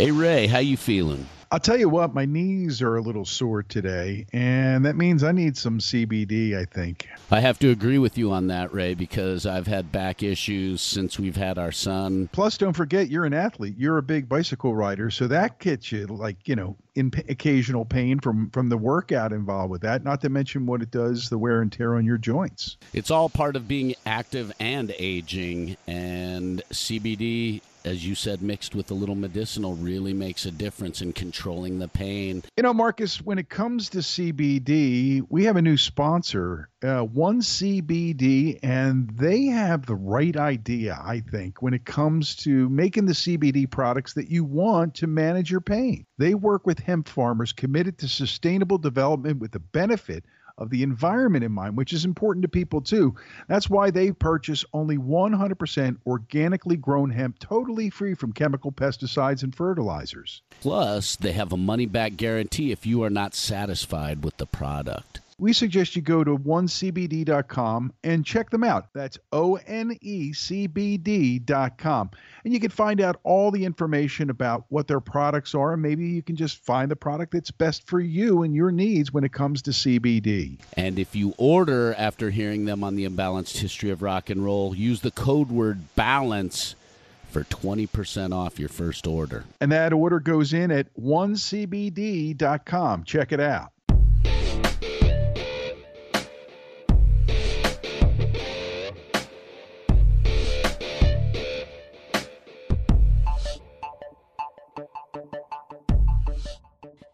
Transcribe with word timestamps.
Hey 0.00 0.12
Ray, 0.12 0.46
how 0.46 0.60
you 0.60 0.78
feeling? 0.78 1.26
I'll 1.50 1.60
tell 1.60 1.76
you 1.76 1.90
what, 1.90 2.14
my 2.14 2.24
knees 2.24 2.80
are 2.80 2.96
a 2.96 3.02
little 3.02 3.26
sore 3.26 3.62
today, 3.62 4.24
and 4.32 4.86
that 4.86 4.96
means 4.96 5.22
I 5.22 5.32
need 5.32 5.58
some 5.58 5.78
CBD, 5.78 6.56
I 6.56 6.64
think. 6.64 7.06
I 7.30 7.40
have 7.40 7.58
to 7.58 7.68
agree 7.68 7.98
with 7.98 8.16
you 8.16 8.32
on 8.32 8.46
that, 8.46 8.72
Ray, 8.72 8.94
because 8.94 9.44
I've 9.44 9.66
had 9.66 9.92
back 9.92 10.22
issues 10.22 10.80
since 10.80 11.18
we've 11.18 11.36
had 11.36 11.58
our 11.58 11.70
son. 11.70 12.30
Plus, 12.32 12.56
don't 12.56 12.72
forget, 12.72 13.10
you're 13.10 13.26
an 13.26 13.34
athlete. 13.34 13.74
You're 13.76 13.98
a 13.98 14.02
big 14.02 14.26
bicycle 14.26 14.74
rider, 14.74 15.10
so 15.10 15.26
that 15.26 15.58
gets 15.58 15.92
you, 15.92 16.06
like, 16.06 16.48
you 16.48 16.56
know, 16.56 16.78
in 16.94 17.12
occasional 17.28 17.84
pain 17.84 18.20
from, 18.20 18.48
from 18.50 18.70
the 18.70 18.78
workout 18.78 19.34
involved 19.34 19.70
with 19.70 19.82
that, 19.82 20.02
not 20.02 20.22
to 20.22 20.30
mention 20.30 20.64
what 20.64 20.80
it 20.80 20.90
does, 20.90 21.28
the 21.28 21.36
wear 21.36 21.60
and 21.60 21.70
tear 21.70 21.96
on 21.96 22.06
your 22.06 22.16
joints. 22.16 22.78
It's 22.94 23.10
all 23.10 23.28
part 23.28 23.54
of 23.54 23.68
being 23.68 23.94
active 24.06 24.50
and 24.60 24.94
aging, 24.98 25.76
and 25.86 26.62
CBD 26.72 27.60
as 27.84 28.06
you 28.06 28.14
said, 28.14 28.42
mixed 28.42 28.74
with 28.74 28.90
a 28.90 28.94
little 28.94 29.14
medicinal 29.14 29.74
really 29.76 30.12
makes 30.12 30.46
a 30.46 30.50
difference 30.50 31.02
in 31.02 31.12
controlling 31.12 31.78
the 31.78 31.88
pain. 31.88 32.42
You 32.56 32.62
know, 32.62 32.74
Marcus, 32.74 33.20
when 33.20 33.38
it 33.38 33.48
comes 33.48 33.90
to 33.90 33.98
CBD, 33.98 35.24
we 35.28 35.44
have 35.44 35.56
a 35.56 35.62
new 35.62 35.76
sponsor, 35.76 36.68
uh, 36.82 37.00
One 37.02 37.40
CBD, 37.40 38.58
and 38.62 39.10
they 39.10 39.46
have 39.46 39.86
the 39.86 39.94
right 39.94 40.36
idea, 40.36 40.98
I 41.02 41.20
think, 41.20 41.62
when 41.62 41.74
it 41.74 41.84
comes 41.84 42.36
to 42.36 42.68
making 42.68 43.06
the 43.06 43.12
CBD 43.12 43.70
products 43.70 44.14
that 44.14 44.30
you 44.30 44.44
want 44.44 44.94
to 44.96 45.06
manage 45.06 45.50
your 45.50 45.60
pain. 45.60 46.06
They 46.18 46.34
work 46.34 46.66
with 46.66 46.78
hemp 46.78 47.08
farmers 47.08 47.52
committed 47.52 47.98
to 47.98 48.08
sustainable 48.08 48.78
development 48.78 49.38
with 49.38 49.52
the 49.52 49.60
benefit 49.60 50.24
of 50.60 50.70
the 50.70 50.82
environment 50.82 51.42
in 51.42 51.50
mind, 51.50 51.76
which 51.76 51.92
is 51.92 52.04
important 52.04 52.42
to 52.42 52.48
people 52.48 52.80
too. 52.80 53.14
That's 53.48 53.68
why 53.68 53.90
they 53.90 54.12
purchase 54.12 54.64
only 54.72 54.98
100% 54.98 55.96
organically 56.06 56.76
grown 56.76 57.10
hemp, 57.10 57.38
totally 57.38 57.90
free 57.90 58.14
from 58.14 58.32
chemical 58.32 58.70
pesticides 58.70 59.42
and 59.42 59.54
fertilizers. 59.54 60.42
Plus, 60.60 61.16
they 61.16 61.32
have 61.32 61.52
a 61.52 61.56
money 61.56 61.86
back 61.86 62.16
guarantee 62.16 62.70
if 62.70 62.86
you 62.86 63.02
are 63.02 63.10
not 63.10 63.34
satisfied 63.34 64.22
with 64.22 64.36
the 64.36 64.46
product 64.46 65.20
we 65.40 65.52
suggest 65.54 65.96
you 65.96 66.02
go 66.02 66.22
to 66.22 66.36
onecbd.com 66.38 67.92
and 68.04 68.24
check 68.26 68.50
them 68.50 68.62
out. 68.62 68.88
That's 68.92 69.18
O 69.32 69.56
N 69.66 69.96
E 70.00 70.34
C 70.34 70.66
B 70.66 70.98
D.com. 70.98 72.10
And 72.44 72.52
you 72.52 72.60
can 72.60 72.70
find 72.70 73.00
out 73.00 73.18
all 73.22 73.50
the 73.50 73.64
information 73.64 74.28
about 74.30 74.66
what 74.68 74.86
their 74.86 75.00
products 75.00 75.54
are. 75.54 75.72
And 75.72 75.80
maybe 75.82 76.06
you 76.08 76.22
can 76.22 76.36
just 76.36 76.62
find 76.64 76.90
the 76.90 76.96
product 76.96 77.32
that's 77.32 77.50
best 77.50 77.88
for 77.88 77.98
you 78.00 78.42
and 78.42 78.54
your 78.54 78.70
needs 78.70 79.12
when 79.12 79.24
it 79.24 79.32
comes 79.32 79.62
to 79.62 79.70
CBD. 79.70 80.60
And 80.74 80.98
if 80.98 81.16
you 81.16 81.34
order 81.38 81.94
after 81.96 82.28
hearing 82.30 82.66
them 82.66 82.84
on 82.84 82.96
the 82.96 83.08
Imbalanced 83.08 83.56
History 83.58 83.88
of 83.90 84.02
Rock 84.02 84.28
and 84.28 84.44
Roll, 84.44 84.74
use 84.74 85.00
the 85.00 85.10
code 85.10 85.50
word 85.50 85.94
BALANCE 85.96 86.74
for 87.30 87.44
20% 87.44 88.34
off 88.34 88.58
your 88.58 88.68
first 88.68 89.06
order. 89.06 89.44
And 89.60 89.70
that 89.72 89.92
order 89.92 90.18
goes 90.20 90.52
in 90.52 90.70
at 90.70 90.92
onecbd.com. 91.00 92.34
Check 93.04 93.32
it 93.32 93.40
out. 93.40 93.72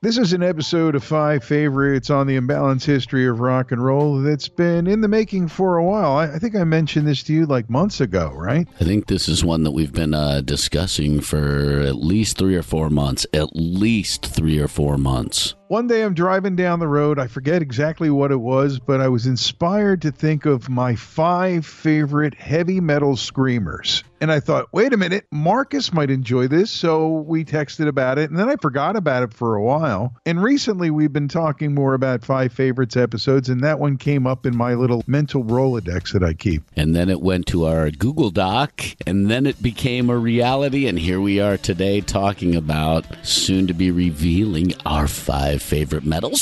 This 0.07 0.19
is 0.19 0.33
an 0.33 0.45
episode 0.45 0.95
of 0.95 1.03
Five 1.03 1.43
Favorites 1.43 2.11
on 2.11 2.29
the 2.29 2.39
imbalanced 2.39 2.85
history 2.85 3.27
of 3.27 3.41
rock 3.41 3.73
and 3.73 3.83
roll 3.83 4.23
that's 4.23 4.47
been 4.47 4.87
in 4.87 5.01
the 5.01 5.09
making 5.09 5.49
for 5.49 5.79
a 5.79 5.85
while. 5.85 6.17
I, 6.17 6.39
think 6.39 6.55
I 6.55 6.63
mentioned 6.63 7.09
this 7.09 7.25
to 7.25 7.33
you 7.33 7.45
like 7.45 7.69
months 7.69 8.01
ago, 8.01 8.31
right? 8.33 8.69
I 8.81 8.85
think 8.85 9.09
this 9.09 9.29
is 9.29 9.45
one 9.45 9.65
that 9.65 9.73
we've 9.73 9.93
been 9.93 10.15
uh, 10.15 10.43
discussing 10.43 11.21
for 11.21 11.81
at 11.81 11.97
least 11.97 12.39
three 12.39 12.55
or 12.55 12.63
four 12.63 12.89
months. 12.89 13.27
At 13.35 13.57
least 13.57 14.25
three 14.27 14.61
or 14.61 14.69
four 14.69 14.97
months. 14.97 15.56
One 15.69 15.89
day 15.89 16.03
I'm 16.05 16.15
driving 16.15 16.55
down 16.55 16.79
the 16.79 16.87
road. 16.87 17.19
I 17.19 17.27
forget 17.27 17.61
exactly 17.61 18.09
what 18.09 18.31
it 18.31 18.37
was, 18.37 18.79
but 18.79 19.01
I 19.01 19.09
was 19.09 19.27
inspired 19.27 20.03
to 20.03 20.13
think 20.13 20.47
of 20.47 20.69
my 20.69 20.95
five 20.95 21.67
favorite 21.67 22.35
heavy 22.35 22.81
metal 22.81 23.17
screamers. 23.17 24.05
And 24.21 24.33
I 24.33 24.41
thought, 24.41 24.73
wait 24.73 24.93
a 24.95 24.97
minute, 24.97 25.27
Marcus 25.31 25.93
might 25.93 26.11
enjoy 26.11 26.49
this. 26.49 26.71
So 26.71 27.09
we 27.09 27.45
texted 27.45 27.87
about 27.87 28.19
it. 28.19 28.31
And 28.31 28.39
then 28.39 28.49
I 28.49 28.57
forgot 28.57 28.97
about 28.97 29.25
it 29.25 29.35
for 29.35 29.57
a 29.57 29.63
while. 29.63 30.15
And 30.25 30.43
recently 30.43 30.91
we've 30.91 31.13
been 31.13 31.29
talking 31.29 31.75
more 31.75 31.93
about 31.95 32.25
five 32.25 32.53
favorites 32.53 32.97
episodes. 32.97 33.49
And 33.49 33.63
that 33.63 33.79
one 33.79 33.99
came 33.99 34.27
up 34.27 34.47
in 34.47 34.57
my 34.57 34.75
little 34.75 35.03
mental 35.07 35.45
Rolodex 35.45 36.13
that 36.13 36.23
I 36.23 36.33
keep. 36.33 36.63
And 36.77 36.95
then 36.95 37.11
it 37.11 37.21
went 37.21 37.47
to 37.49 37.67
our 37.67 37.91
Google 37.91 38.31
Doc. 38.31 38.83
And 39.07 39.31
then 39.31 39.47
it 39.47 39.63
became 39.63 40.09
a 40.09 40.17
reality. 40.17 40.87
And 40.87 40.99
here 40.99 41.21
we 41.21 41.41
are 41.41 41.59
today 41.59 42.01
talking 42.01 42.57
about 42.57 43.05
soon 43.23 43.67
to 43.67 43.75
be 43.75 43.91
revealing 43.91 44.73
our 44.87 45.09
five 45.09 45.56
favorite 45.59 46.05
metal 46.05 46.37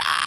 ah! 0.00 0.19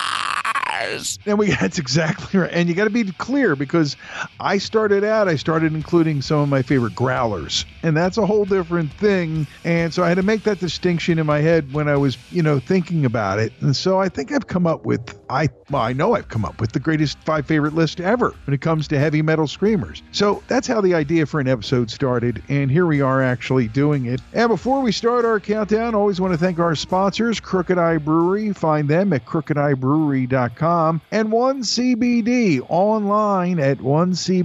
Screamers. 0.84 1.20
And 1.26 1.38
we 1.38 1.52
that's 1.60 1.80
exactly 1.80 2.40
right. 2.40 2.52
And 2.52 2.70
you 2.70 2.76
got 2.76 2.86
to 2.86 2.90
be 2.90 3.04
clear 3.04 3.56
because 3.56 3.96
I 4.40 4.58
started 4.58 5.04
out, 5.04 5.28
I 5.28 5.36
started 5.36 5.74
including 5.74 6.22
some 6.22 6.40
of 6.40 6.50
my 6.50 6.62
favorite 6.62 6.96
growlers, 6.96 7.66
and 7.82 7.96
that's 7.96 8.18
a 8.18 8.26
whole 8.26 8.46
different 8.46 8.92
thing. 8.94 9.48
And 9.64 9.94
so 9.94 10.04
I 10.04 10.10
had 10.10 10.16
to 10.16 10.24
make 10.24 10.44
that 10.44 10.60
distinction 10.60 11.20
in 11.20 11.26
my 11.26 11.40
head 11.40 11.74
when 11.74 11.88
I 11.88 11.96
was, 11.96 12.18
you 12.32 12.44
know, 12.44 12.60
thinking 12.60 13.06
about 13.06 13.40
it. 13.40 13.54
And 13.62 13.76
so 13.76 14.00
I 14.00 14.10
think 14.10 14.32
I've 14.32 14.48
come 14.48 14.68
up 14.68 14.86
with 14.86 15.20
I 15.30 15.50
well, 15.70 15.82
I 15.82 15.94
know 15.94 16.16
I've 16.16 16.30
come 16.30 16.46
up 16.46 16.62
with 16.62 16.74
the 16.74 16.80
greatest 16.80 17.18
five 17.20 17.46
favorite 17.48 17.74
list 17.74 18.00
ever 18.00 18.36
when 18.46 18.54
it 18.54 18.62
comes 18.62 18.88
to 18.90 19.00
heavy 19.00 19.22
metal 19.22 19.48
screamers. 19.48 20.04
So 20.12 20.44
that's 20.48 20.68
how 20.68 20.82
the 20.82 20.94
idea 20.94 21.26
for 21.26 21.40
an 21.40 21.48
episode 21.48 21.90
started, 21.90 22.44
and 22.50 22.70
here 22.70 22.86
we 22.86 23.02
are 23.02 23.22
actually 23.22 23.68
doing 23.68 24.06
it. 24.06 24.22
And 24.34 24.50
before 24.50 24.82
we 24.82 24.92
start 24.92 25.26
our 25.26 25.40
countdown, 25.40 25.96
always 25.96 26.22
want 26.22 26.34
to 26.34 26.38
thank 26.38 26.60
our 26.60 26.76
sponsors, 26.76 27.40
Crooked 27.40 27.78
Eye 27.78 27.98
Brewery. 27.98 28.54
Find 28.54 28.88
them 28.88 29.14
at 29.14 29.26
crookedeyebrewery.com 29.26 30.73
and 31.12 31.32
One 31.32 31.62
CBD 31.62 32.66
online 32.70 33.60
at 33.60 33.78
onecbd.com. 33.80 34.44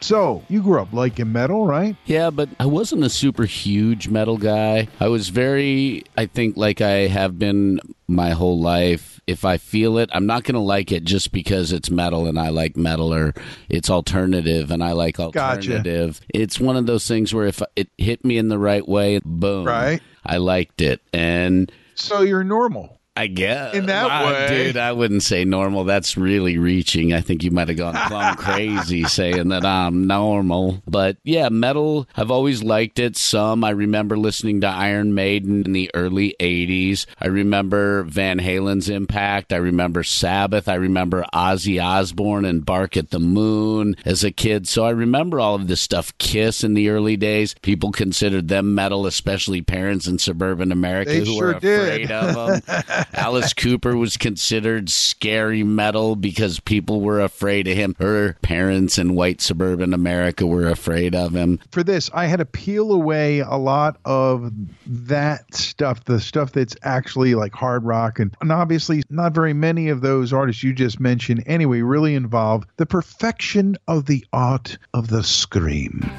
So 0.00 0.42
you 0.48 0.62
grew 0.62 0.80
up 0.80 0.92
liking 0.92 1.32
metal, 1.32 1.66
right? 1.66 1.96
Yeah, 2.04 2.30
but 2.30 2.48
I 2.60 2.66
wasn't 2.66 3.02
a 3.04 3.10
super 3.10 3.44
huge 3.44 4.08
metal 4.08 4.36
guy. 4.36 4.86
I 5.00 5.08
was 5.08 5.30
very, 5.30 6.04
I 6.16 6.26
think, 6.26 6.56
like 6.56 6.80
I 6.80 7.08
have 7.08 7.36
been 7.38 7.80
my 8.06 8.30
whole 8.30 8.60
life. 8.60 9.20
If 9.26 9.46
I 9.46 9.56
feel 9.56 9.96
it, 9.96 10.10
I'm 10.12 10.26
not 10.26 10.44
going 10.44 10.54
to 10.54 10.60
like 10.60 10.92
it 10.92 11.04
just 11.04 11.32
because 11.32 11.72
it's 11.72 11.90
metal 11.90 12.26
and 12.26 12.38
I 12.38 12.50
like 12.50 12.76
metal 12.76 13.14
or 13.14 13.32
it's 13.70 13.88
alternative 13.88 14.70
and 14.70 14.84
I 14.84 14.92
like 14.92 15.18
alternative. 15.18 16.20
Gotcha. 16.20 16.30
It's 16.34 16.60
one 16.60 16.76
of 16.76 16.84
those 16.84 17.08
things 17.08 17.32
where 17.32 17.46
if 17.46 17.62
it 17.74 17.88
hit 17.96 18.22
me 18.24 18.36
in 18.36 18.48
the 18.48 18.58
right 18.58 18.86
way, 18.86 19.20
boom. 19.24 19.66
Right. 19.66 20.02
I 20.26 20.36
liked 20.36 20.82
it. 20.82 21.00
And 21.14 21.72
so 21.94 22.20
you're 22.20 22.44
normal. 22.44 23.00
I 23.16 23.28
guess 23.28 23.74
in 23.74 23.86
that 23.86 24.06
wow, 24.06 24.26
way, 24.26 24.48
dude. 24.48 24.76
I 24.76 24.90
wouldn't 24.90 25.22
say 25.22 25.44
normal. 25.44 25.84
That's 25.84 26.16
really 26.16 26.58
reaching. 26.58 27.12
I 27.12 27.20
think 27.20 27.44
you 27.44 27.52
might 27.52 27.68
have 27.68 27.76
gone 27.76 27.94
plumb 27.94 28.34
crazy 28.38 29.04
saying 29.04 29.48
that 29.48 29.64
I'm 29.64 30.08
normal. 30.08 30.82
But 30.84 31.18
yeah, 31.22 31.48
metal. 31.48 32.08
I've 32.16 32.32
always 32.32 32.64
liked 32.64 32.98
it. 32.98 33.16
Some 33.16 33.62
I 33.62 33.70
remember 33.70 34.18
listening 34.18 34.62
to 34.62 34.66
Iron 34.66 35.14
Maiden 35.14 35.64
in 35.64 35.72
the 35.72 35.92
early 35.94 36.34
'80s. 36.40 37.06
I 37.20 37.28
remember 37.28 38.02
Van 38.02 38.40
Halen's 38.40 38.88
impact. 38.88 39.52
I 39.52 39.58
remember 39.58 40.02
Sabbath. 40.02 40.68
I 40.68 40.74
remember 40.74 41.24
Ozzy 41.32 41.80
Osbourne 41.80 42.44
and 42.44 42.66
Bark 42.66 42.96
at 42.96 43.10
the 43.10 43.20
Moon 43.20 43.94
as 44.04 44.24
a 44.24 44.32
kid. 44.32 44.66
So 44.66 44.84
I 44.84 44.90
remember 44.90 45.38
all 45.38 45.54
of 45.54 45.68
this 45.68 45.80
stuff. 45.80 46.16
Kiss 46.18 46.64
in 46.64 46.74
the 46.74 46.88
early 46.88 47.16
days. 47.16 47.54
People 47.62 47.92
considered 47.92 48.48
them 48.48 48.74
metal, 48.74 49.06
especially 49.06 49.62
parents 49.62 50.08
in 50.08 50.18
suburban 50.18 50.72
America 50.72 51.10
they 51.10 51.18
who 51.20 51.26
sure 51.26 51.46
were 51.46 51.52
afraid 51.52 52.08
did. 52.08 52.10
of 52.10 52.64
them. 52.64 53.03
Alice 53.12 53.52
Cooper 53.52 53.96
was 53.96 54.16
considered 54.16 54.88
scary 54.88 55.62
metal 55.62 56.16
because 56.16 56.60
people 56.60 57.00
were 57.00 57.20
afraid 57.20 57.68
of 57.68 57.76
him. 57.76 57.94
Her 57.98 58.34
parents 58.42 58.98
in 58.98 59.14
white 59.14 59.40
suburban 59.40 59.94
America 59.94 60.46
were 60.46 60.68
afraid 60.68 61.14
of 61.14 61.34
him. 61.34 61.60
For 61.70 61.82
this, 61.82 62.10
I 62.12 62.26
had 62.26 62.38
to 62.38 62.44
peel 62.44 62.92
away 62.92 63.40
a 63.40 63.56
lot 63.56 63.98
of 64.04 64.52
that 64.86 65.54
stuff, 65.54 66.04
the 66.04 66.20
stuff 66.20 66.52
that's 66.52 66.76
actually 66.82 67.34
like 67.34 67.52
hard 67.52 67.84
rock. 67.84 68.18
And, 68.18 68.34
and 68.40 68.52
obviously, 68.52 69.02
not 69.10 69.34
very 69.34 69.52
many 69.52 69.88
of 69.88 70.00
those 70.00 70.32
artists 70.32 70.62
you 70.62 70.72
just 70.72 71.00
mentioned 71.00 71.42
anyway 71.46 71.80
really 71.82 72.14
involve 72.14 72.64
the 72.76 72.86
perfection 72.86 73.76
of 73.88 74.06
the 74.06 74.24
art 74.32 74.78
of 74.92 75.08
the 75.08 75.22
scream. 75.22 76.10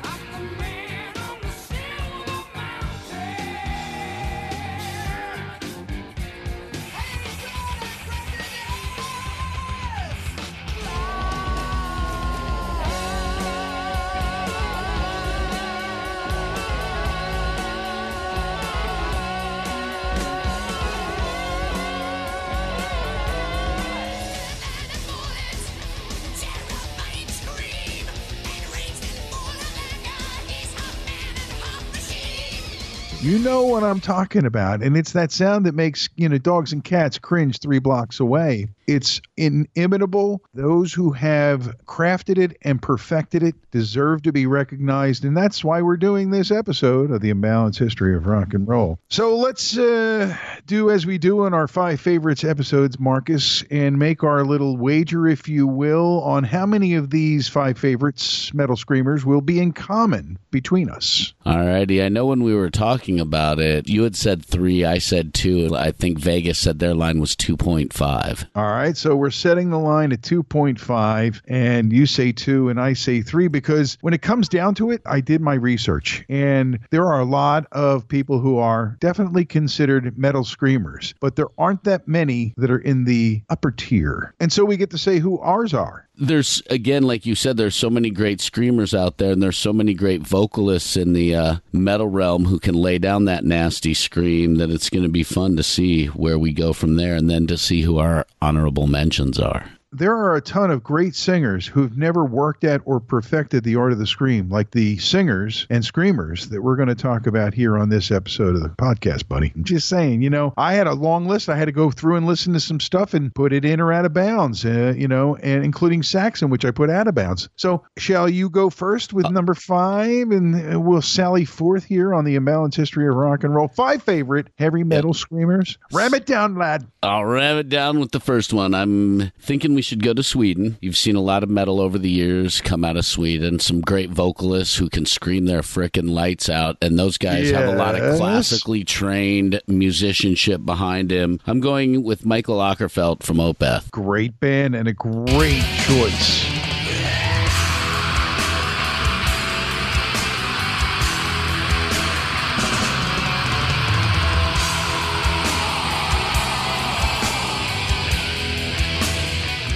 You 33.26 33.40
know 33.40 33.66
what 33.66 33.84
I'm 33.84 34.00
talking 34.00 34.46
about. 34.46 34.84
And 34.84 34.96
it's 34.96 35.14
that 35.14 35.32
sound 35.32 35.66
that 35.66 35.74
makes, 35.74 36.10
you 36.16 36.30
know, 36.30 36.38
dogs 36.38 36.74
and 36.74 36.84
cats 36.84 37.18
cringe 37.18 37.58
three 37.58 37.80
blocks 37.80 38.20
away. 38.20 38.68
It's 38.88 39.22
inimitable. 39.38 40.42
Those 40.54 40.94
who 40.94 41.12
have 41.12 41.76
crafted 41.86 42.38
it 42.38 42.58
and 42.62 42.82
perfected 42.82 43.44
it 43.44 43.56
deserve 43.72 44.22
to 44.24 44.32
be 44.32 44.46
recognized. 44.46 45.26
And 45.26 45.36
that's 45.36 45.64
why 45.64 45.82
we're 45.82 45.98
doing 45.98 46.30
this 46.30 46.52
episode 46.52 47.12
of 47.12 47.22
the 47.22 47.34
Imbalanced 47.34 47.80
History 47.80 48.16
of 48.16 48.28
Rock 48.28 48.54
and 48.54 48.68
Roll. 48.68 49.00
So 49.10 49.36
let's 49.38 49.78
uh, 49.78 50.36
do 50.66 50.92
as 50.92 51.06
we 51.06 51.18
do 51.18 51.46
in 51.46 51.54
our 51.54 51.68
five 51.68 52.00
favorites 52.00 52.44
episodes, 52.44 53.00
Marcus, 53.00 53.64
and 53.72 53.98
make 53.98 54.24
our 54.24 54.46
little 54.46 54.78
wager, 54.78 55.28
if 55.28 55.48
you 55.48 55.68
will, 55.68 56.22
on 56.22 56.44
how 56.44 56.66
many 56.66 56.94
of 56.94 57.10
these 57.10 57.48
five 57.48 57.78
favorites, 57.78 58.54
Metal 58.54 58.76
Screamers, 58.76 59.26
will 59.26 59.42
be 59.42 59.60
in 59.60 59.72
common 59.72 60.38
between 60.52 60.90
us. 60.90 61.34
All 61.46 61.66
righty. 61.66 62.04
I 62.04 62.10
know 62.10 62.28
when 62.28 62.44
we 62.44 62.54
were 62.54 62.70
talking 62.70 63.20
about 63.20 63.60
it, 63.60 63.90
you 63.90 64.04
had 64.04 64.16
said 64.16 64.46
three, 64.46 64.86
I 64.86 65.00
said 65.00 65.34
two. 65.34 65.76
I 65.76 65.92
think 65.92 66.20
Vegas 66.20 66.60
said 66.60 66.80
their 66.80 66.94
line 66.94 67.20
was 67.20 67.36
2.5. 67.36 68.46
All 68.56 68.64
right. 68.64 68.75
All 68.76 68.82
right, 68.82 68.98
so 68.98 69.16
we're 69.16 69.32
setting 69.32 69.70
the 69.70 69.80
line 69.80 70.12
at 70.12 70.20
2.5, 70.20 71.42
and 71.48 71.94
you 71.94 72.06
say 72.06 72.34
two, 72.34 72.68
and 72.68 72.78
I 72.78 72.92
say 72.92 73.22
three, 73.22 73.48
because 73.48 73.98
when 74.02 74.14
it 74.14 74.22
comes 74.22 74.50
down 74.50 74.76
to 74.76 74.92
it, 74.92 75.02
I 75.06 75.22
did 75.22 75.40
my 75.40 75.54
research, 75.54 76.26
and 76.28 76.80
there 76.90 77.06
are 77.06 77.22
a 77.22 77.26
lot 77.26 77.68
of 77.72 78.06
people 78.06 78.42
who 78.42 78.58
are 78.58 78.98
definitely 79.00 79.46
considered 79.46 80.18
metal 80.18 80.44
screamers, 80.44 81.14
but 81.22 81.38
there 81.38 81.48
aren't 81.58 81.86
that 81.86 82.10
many 82.10 82.54
that 82.58 82.70
are 82.70 82.80
in 82.80 83.06
the 83.06 83.42
upper 83.50 83.72
tier. 83.72 84.34
And 84.42 84.52
so 84.52 84.66
we 84.66 84.76
get 84.76 84.90
to 84.90 84.98
say 84.98 85.20
who 85.20 85.40
ours 85.40 85.74
are 85.74 86.05
there's 86.18 86.62
again 86.70 87.04
like 87.04 87.26
you 87.26 87.36
said 87.36 87.58
there's 87.58 87.76
so 87.76 87.90
many 87.90 88.10
great 88.10 88.40
screamers 88.42 88.94
out 88.94 89.18
there 89.18 89.32
and 89.32 89.42
there's 89.42 89.58
so 89.58 89.74
many 89.74 89.94
great 89.94 90.22
vocalists 90.22 90.96
in 90.98 91.14
the 91.14 91.36
uh, 91.36 91.56
metal 91.72 92.08
realm 92.08 92.46
who 92.46 92.60
can 92.60 92.76
lay 92.76 92.98
down 92.98 93.26
that 93.26 93.44
nasty 93.44 93.94
scream 93.94 94.56
that 94.56 94.70
it's 94.70 94.90
going 94.90 95.04
to 95.04 95.10
be 95.10 95.24
fun 95.24 95.56
to 95.58 95.64
see 95.64 96.08
where 96.08 96.40
we 96.40 96.54
go 96.54 96.74
from 96.74 96.96
there 96.96 97.16
and 97.16 97.30
then 97.30 97.48
to 97.48 97.58
see 97.58 97.82
who 97.82 97.98
our 97.98 98.26
honorable 98.42 98.88
mentions 98.88 99.40
are 99.40 99.70
there 99.98 100.16
are 100.16 100.36
a 100.36 100.42
ton 100.42 100.72
of 100.72 100.84
great 100.84 101.16
singers 101.16 101.66
who've 101.66 101.98
never 101.98 102.26
worked 102.26 102.64
at 102.64 102.82
or 102.86 103.00
perfected 103.00 103.64
the 103.64 103.76
art 103.76 103.92
of 103.92 103.98
the 103.98 104.08
scream, 104.08 104.50
like 104.50 104.72
the 104.72 104.98
singers 104.98 105.66
and 105.70 105.84
screamers 105.84 106.50
that 106.50 106.62
we're 106.62 106.76
going 106.76 106.90
to 106.90 106.96
talk 106.96 107.28
about 107.28 107.54
here 107.54 107.78
on 107.78 107.90
this 107.90 108.12
episode 108.12 108.56
of 108.56 108.62
the 108.62 108.70
podcast, 108.70 109.28
buddy. 109.28 109.52
I'm 109.56 109.64
just 109.64 109.88
saying, 109.88 110.22
you 110.22 110.30
know, 110.30 110.54
I 110.58 110.74
had 110.74 110.88
a 110.88 110.94
long 110.94 111.28
list. 111.28 111.50
I 111.50 111.56
had 111.56 111.66
to 111.66 111.72
go 111.72 111.92
through 111.92 112.18
and 112.18 112.26
listen 112.26 112.54
to 112.54 112.60
some 112.60 112.80
stuff 112.80 113.14
and 113.14 113.34
put 113.34 113.54
it 113.54 113.64
in 113.64 113.80
or 113.80 113.94
out 113.94 114.06
of 114.06 114.14
bounds, 114.14 114.66
uh, 114.66 114.94
you 114.96 115.08
know, 115.08 115.36
and 115.38 115.64
including 115.64 116.04
Saxon, 116.04 116.50
which 116.50 116.66
I 116.66 116.72
put 116.72 116.90
out 116.90 117.08
of 117.08 117.16
bounds. 117.16 117.48
So, 117.56 117.84
shall 117.98 118.30
you 118.30 118.50
go 118.50 118.70
first 118.70 119.14
with 119.14 119.26
uh, 119.26 119.30
number 119.30 119.54
five, 119.54 120.32
and 120.32 120.86
we'll 120.86 121.02
sally 121.02 121.46
forth 121.46 121.86
here 121.86 122.14
on 122.14 122.26
the 122.26 122.36
imbalanced 122.36 122.76
history 122.76 123.08
of 123.08 123.16
rock 123.16 123.44
and 123.44 123.56
roll? 123.56 123.70
Five 123.70 124.04
favorite 124.04 124.48
heavy 124.58 124.84
metal 124.84 125.14
screamers. 125.14 125.78
Ram 125.92 126.14
it 126.14 126.26
down, 126.26 126.56
lad. 126.56 126.86
I'll 127.02 127.26
ram 127.26 127.58
it 127.58 127.70
down 127.70 128.00
with 128.00 128.12
the 128.12 128.20
first 128.20 128.52
one. 128.52 128.74
I'm 128.74 129.32
thinking 129.40 129.74
we 129.74 129.82
should 129.86 130.04
go 130.04 130.14
to 130.14 130.24
Sweden. 130.24 130.78
You've 130.82 130.98
seen 130.98 131.16
a 131.16 131.22
lot 131.22 131.44
of 131.44 131.50
metal 131.50 131.80
over 131.80 131.98
the 131.98 132.10
years 132.10 132.62
come 132.62 132.84
out 132.84 132.98
of 132.98 133.06
Sweden. 133.06 133.60
Some 133.60 133.82
great 133.82 134.10
vocalists 134.10 134.78
who 134.78 134.90
can 134.90 135.06
scream 135.06 135.46
their 135.46 135.62
frickin' 135.62 136.10
lights 136.10 136.50
out, 136.50 136.78
and 136.82 136.98
those 136.98 137.18
guys 137.18 137.50
yes. 137.50 137.60
have 137.60 137.74
a 137.74 137.78
lot 137.78 137.96
of 137.96 138.18
classically 138.18 138.84
trained 138.84 139.62
musicianship 139.68 140.66
behind 140.66 141.12
him. 141.12 141.40
I'm 141.46 141.60
going 141.60 142.04
with 142.04 142.26
Michael 142.26 142.58
Åkerfeldt 142.58 143.24
from 143.24 143.38
Opeth. 143.38 143.92
Great 143.92 144.40
band 144.40 144.76
and 144.76 144.88
a 144.88 144.94
great 144.94 145.64
choice. 145.86 146.55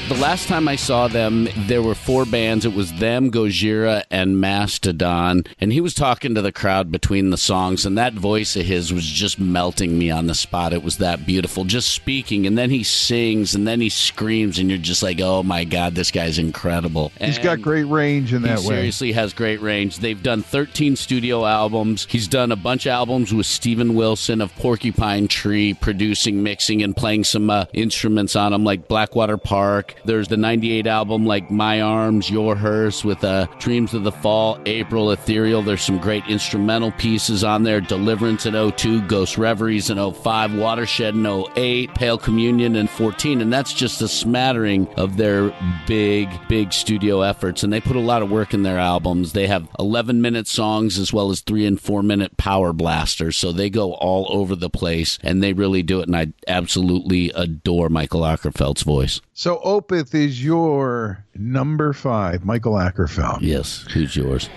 The 0.10 0.16
last 0.16 0.48
time 0.48 0.68
I 0.68 0.76
saw 0.76 1.08
them, 1.08 1.48
there 1.56 1.84
were 1.84 1.94
four 1.94 2.26
bands. 2.26 2.66
It 2.66 2.74
was 2.74 2.92
them, 2.94 3.30
Gojira, 3.30 4.04
and 4.10 4.42
Mastodon. 4.42 5.44
And 5.62 5.72
he 5.72 5.82
was 5.82 5.94
talking 5.94 6.34
to 6.34 6.42
the 6.42 6.52
crowd 6.52 6.92
between 6.92 7.30
the 7.30 7.38
songs, 7.38 7.86
and 7.86 7.96
that 8.00 8.16
voice 8.16 8.56
of 8.56 8.66
his 8.66 8.92
was 8.92 9.06
just 9.06 9.40
melting 9.40 10.00
me 10.00 10.10
on 10.10 10.26
the 10.26 10.34
spot. 10.34 10.74
It 10.74 10.82
was 10.82 10.98
that 10.98 11.28
beautiful, 11.28 11.64
just 11.64 11.92
speaking. 11.92 12.48
And 12.48 12.58
then 12.58 12.72
he 12.72 12.82
sings, 12.82 13.54
and 13.54 13.68
then 13.68 13.82
he 13.82 13.90
screams, 13.90 14.58
and 14.58 14.68
you're 14.68 14.80
just 14.80 15.04
like, 15.04 15.22
oh 15.22 15.44
my 15.44 15.64
God, 15.64 15.94
this 15.94 16.10
guy's 16.10 16.40
incredible. 16.40 17.12
He's 17.22 17.36
and 17.36 17.44
got 17.44 17.62
great 17.62 17.84
range 17.84 18.34
in 18.34 18.42
that 18.42 18.62
he 18.62 18.68
way. 18.68 18.76
seriously 18.76 19.12
has 19.12 19.32
great 19.32 19.62
range. 19.62 20.00
They've 20.00 20.22
done 20.22 20.42
13 20.42 20.96
studio 20.96 21.46
albums. 21.46 22.08
He's 22.10 22.28
done 22.28 22.52
a 22.52 22.56
bunch 22.56 22.88
of 22.88 22.94
albums 22.94 23.32
with 23.32 23.46
Steven 23.46 23.94
Wilson 23.94 24.42
of 24.42 24.56
Porcupine 24.56 25.28
Tree, 25.28 25.76
producing, 25.76 26.42
mixing, 26.42 26.82
and 26.82 26.98
playing 26.98 27.26
some 27.26 27.52
uh, 27.52 27.66
instruments 27.74 28.36
on 28.36 28.54
them, 28.54 28.64
like 28.64 28.88
Blackwater 28.88 29.38
Park. 29.38 29.98
There's 30.06 30.28
the 30.28 30.38
98 30.38 30.88
album 30.88 31.26
like 31.26 31.52
My 31.52 31.82
Arms, 31.82 32.30
Your 32.30 32.56
Hearse 32.56 33.04
with 33.04 33.24
uh, 33.24 33.48
Demon 33.60 33.80
of 33.80 34.04
the 34.04 34.12
Fall, 34.12 34.60
April, 34.66 35.12
Ethereal. 35.12 35.62
There's 35.62 35.82
some 35.82 36.00
great 36.00 36.26
instrumental 36.28 36.92
pieces 36.94 37.44
on 37.44 37.64
there. 37.64 37.82
Deliverance 37.82 38.46
in 38.46 38.72
02, 38.72 39.04
Ghost 39.04 39.38
Reveries 39.38 39.90
in 39.90 39.98
05, 40.14 40.56
Watershed 40.56 41.16
in 41.16 41.26
08, 41.26 41.94
Pale 41.96 42.18
Communion 42.18 42.76
in 42.76 42.88
14. 42.88 43.42
And 43.42 43.54
that's 43.54 43.74
just 43.74 44.02
a 44.02 44.08
smattering 44.08 44.88
of 44.96 45.18
their 45.18 45.54
big, 45.88 46.30
big 46.48 46.74
studio 46.74 47.22
efforts. 47.22 47.64
And 47.64 47.72
they 47.72 47.82
put 47.82 47.96
a 47.96 48.02
lot 48.02 48.22
of 48.22 48.32
work 48.32 48.54
in 48.54 48.64
their 48.64 48.80
albums. 48.80 49.34
They 49.34 49.48
have 49.48 49.70
11 49.80 50.22
minute 50.22 50.48
songs 50.48 50.98
as 50.98 51.14
well 51.14 51.30
as 51.30 51.42
three 51.42 51.66
and 51.66 51.80
four 51.80 52.04
minute 52.04 52.38
power 52.38 52.74
blasters. 52.74 53.38
So 53.38 53.52
they 53.52 53.70
go 53.70 53.94
all 53.94 54.28
over 54.30 54.56
the 54.56 54.70
place 54.70 55.20
and 55.22 55.42
they 55.42 55.54
really 55.54 55.84
do 55.84 56.00
it. 56.00 56.08
And 56.08 56.16
I 56.16 56.34
absolutely 56.48 57.32
adore 57.32 57.90
Michael 57.90 58.22
Åkerfeldt's 58.22 58.84
voice. 58.84 59.22
So 59.40 59.62
Opeth 59.64 60.14
is 60.14 60.44
your 60.44 61.24
number 61.34 61.94
five, 61.94 62.44
Michael 62.44 62.74
Åkerfeldt. 62.74 63.38
Yes. 63.40 63.86
Who's 63.94 64.14
yours? 64.14 64.50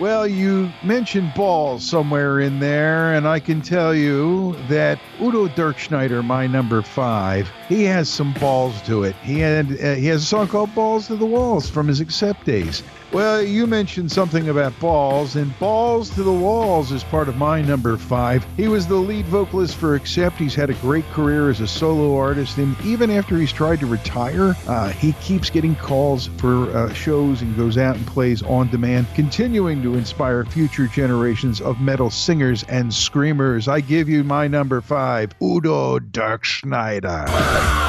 Well, 0.00 0.26
you 0.26 0.72
mentioned 0.82 1.34
balls 1.34 1.84
somewhere 1.84 2.40
in 2.40 2.58
there, 2.58 3.12
and 3.12 3.28
I 3.28 3.38
can 3.38 3.60
tell 3.60 3.94
you 3.94 4.56
that 4.68 4.98
Udo 5.20 5.48
Dirkschneider, 5.48 6.24
my 6.24 6.46
number 6.46 6.80
five, 6.80 7.52
he 7.68 7.84
has 7.84 8.08
some 8.08 8.32
balls 8.40 8.80
to 8.82 9.02
it. 9.04 9.14
He 9.16 9.40
had 9.40 9.66
uh, 9.72 9.94
he 9.96 10.06
has 10.06 10.22
a 10.22 10.26
song 10.26 10.48
called 10.48 10.74
"Balls 10.74 11.08
to 11.08 11.16
the 11.16 11.26
Walls" 11.26 11.68
from 11.68 11.86
his 11.86 12.00
Accept 12.00 12.46
days. 12.46 12.82
Well, 13.12 13.42
you 13.42 13.66
mentioned 13.66 14.12
something 14.12 14.48
about 14.48 14.78
balls, 14.78 15.34
and 15.34 15.58
Balls 15.58 16.10
to 16.10 16.22
the 16.22 16.32
Walls 16.32 16.92
is 16.92 17.02
part 17.02 17.28
of 17.28 17.36
my 17.36 17.60
number 17.60 17.96
five. 17.96 18.46
He 18.56 18.68
was 18.68 18.86
the 18.86 18.94
lead 18.94 19.26
vocalist 19.26 19.74
for 19.74 19.96
Accept. 19.96 20.38
He's 20.38 20.54
had 20.54 20.70
a 20.70 20.74
great 20.74 21.04
career 21.06 21.50
as 21.50 21.60
a 21.60 21.66
solo 21.66 22.16
artist, 22.16 22.56
and 22.58 22.80
even 22.84 23.10
after 23.10 23.36
he's 23.36 23.52
tried 23.52 23.80
to 23.80 23.86
retire, 23.86 24.54
uh, 24.68 24.90
he 24.90 25.12
keeps 25.14 25.50
getting 25.50 25.74
calls 25.74 26.28
for 26.38 26.70
uh, 26.70 26.94
shows 26.94 27.42
and 27.42 27.56
goes 27.56 27.76
out 27.76 27.96
and 27.96 28.06
plays 28.06 28.42
on 28.44 28.70
demand, 28.70 29.08
continuing 29.16 29.82
to 29.82 29.89
inspire 29.94 30.44
future 30.44 30.86
generations 30.86 31.60
of 31.60 31.80
metal 31.80 32.10
singers 32.10 32.62
and 32.64 32.92
screamers. 32.92 33.68
I 33.68 33.80
give 33.80 34.08
you 34.08 34.24
my 34.24 34.48
number 34.48 34.80
five, 34.80 35.34
Udo 35.42 35.98
Dirkschneider. 35.98 37.79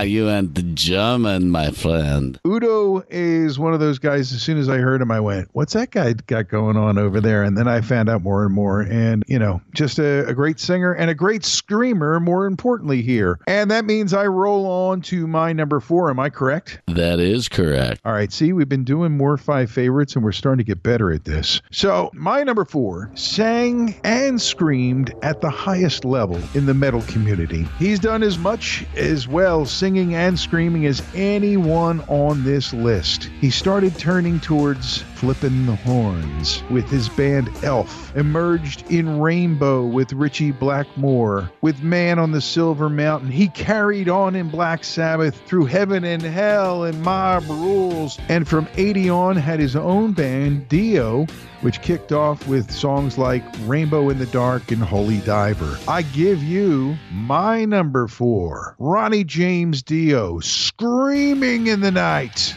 Ah, 0.00 0.04
you 0.04 0.30
and 0.30 0.54
the 0.54 0.62
German, 0.62 1.50
my 1.50 1.70
friend. 1.70 2.40
Udo 2.46 3.04
is 3.10 3.58
one 3.58 3.74
of 3.74 3.80
those 3.80 3.98
guys. 3.98 4.32
As 4.32 4.40
soon 4.40 4.56
as 4.56 4.66
I 4.66 4.78
heard 4.78 5.02
him, 5.02 5.10
I 5.10 5.20
went, 5.20 5.50
"What's 5.52 5.74
that 5.74 5.90
guy 5.90 6.14
got 6.14 6.48
going 6.48 6.78
on 6.78 6.96
over 6.96 7.20
there?" 7.20 7.42
And 7.42 7.54
then 7.54 7.68
I 7.68 7.82
found 7.82 8.08
out 8.08 8.22
more 8.22 8.46
and 8.46 8.54
more. 8.54 8.80
And 8.80 9.22
you 9.26 9.38
know, 9.38 9.60
just 9.74 9.98
a, 9.98 10.26
a 10.26 10.32
great 10.32 10.58
singer 10.58 10.94
and 10.94 11.10
a 11.10 11.14
great 11.14 11.44
screamer. 11.44 12.18
More 12.18 12.46
importantly, 12.46 13.02
here, 13.02 13.40
and 13.46 13.70
that 13.70 13.84
means 13.84 14.14
I 14.14 14.24
roll 14.24 14.64
on 14.64 15.02
to 15.02 15.26
my 15.26 15.52
number 15.52 15.80
four. 15.80 16.08
Am 16.08 16.18
I 16.18 16.30
correct? 16.30 16.80
That 16.86 17.20
is 17.20 17.50
correct. 17.50 18.00
All 18.02 18.14
right. 18.14 18.32
See, 18.32 18.54
we've 18.54 18.70
been 18.70 18.84
doing 18.84 19.18
more 19.18 19.36
five 19.36 19.70
favorites, 19.70 20.14
and 20.14 20.24
we're 20.24 20.32
starting 20.32 20.64
to 20.64 20.64
get 20.64 20.82
better 20.82 21.12
at 21.12 21.26
this. 21.26 21.60
So 21.72 22.10
my 22.14 22.42
number 22.42 22.64
four 22.64 23.10
sang 23.16 24.00
and 24.02 24.40
screamed 24.40 25.12
at 25.20 25.42
the 25.42 25.50
highest 25.50 26.06
level 26.06 26.40
in 26.54 26.64
the 26.64 26.72
metal 26.72 27.02
community. 27.02 27.68
He's 27.78 27.98
done 27.98 28.22
as 28.22 28.38
much 28.38 28.86
as 28.96 29.28
well 29.28 29.66
singing 29.66 29.89
and 29.98 30.38
screaming 30.38 30.86
as 30.86 31.02
anyone 31.14 32.00
on 32.08 32.44
this 32.44 32.72
list. 32.72 33.24
He 33.40 33.50
started 33.50 33.98
turning 33.98 34.40
towards 34.40 35.02
flipping 35.20 35.66
the 35.66 35.76
horns 35.76 36.62
with 36.70 36.88
his 36.88 37.08
band 37.10 37.50
Elf, 37.62 38.16
emerged 38.16 38.90
in 38.90 39.20
Rainbow 39.20 39.84
with 39.84 40.14
Ritchie 40.14 40.52
Blackmore, 40.52 41.50
with 41.60 41.82
Man 41.82 42.18
on 42.18 42.32
the 42.32 42.40
Silver 42.40 42.88
Mountain. 42.88 43.30
He 43.30 43.48
carried 43.48 44.08
on 44.08 44.34
in 44.34 44.48
Black 44.48 44.82
Sabbath 44.82 45.38
through 45.46 45.66
Heaven 45.66 46.04
and 46.04 46.22
Hell 46.22 46.84
and 46.84 47.02
Mob 47.02 47.44
Rules, 47.48 48.18
and 48.28 48.48
from 48.48 48.66
80 48.76 49.10
on 49.10 49.36
had 49.36 49.60
his 49.60 49.76
own 49.76 50.12
band, 50.12 50.68
Dio, 50.68 51.26
which 51.60 51.82
kicked 51.82 52.12
off 52.12 52.46
with 52.48 52.70
songs 52.70 53.18
like 53.18 53.44
Rainbow 53.66 54.08
in 54.08 54.18
the 54.18 54.26
Dark 54.26 54.70
and 54.72 54.82
Holy 54.82 55.18
Diver. 55.18 55.78
I 55.86 56.02
give 56.02 56.42
you 56.42 56.96
my 57.12 57.64
number 57.66 58.08
four, 58.08 58.74
Ronnie 58.78 59.24
James 59.24 59.79
Dio 59.82 60.40
screaming 60.40 61.66
in 61.68 61.80
the 61.80 61.90
night. 61.90 62.54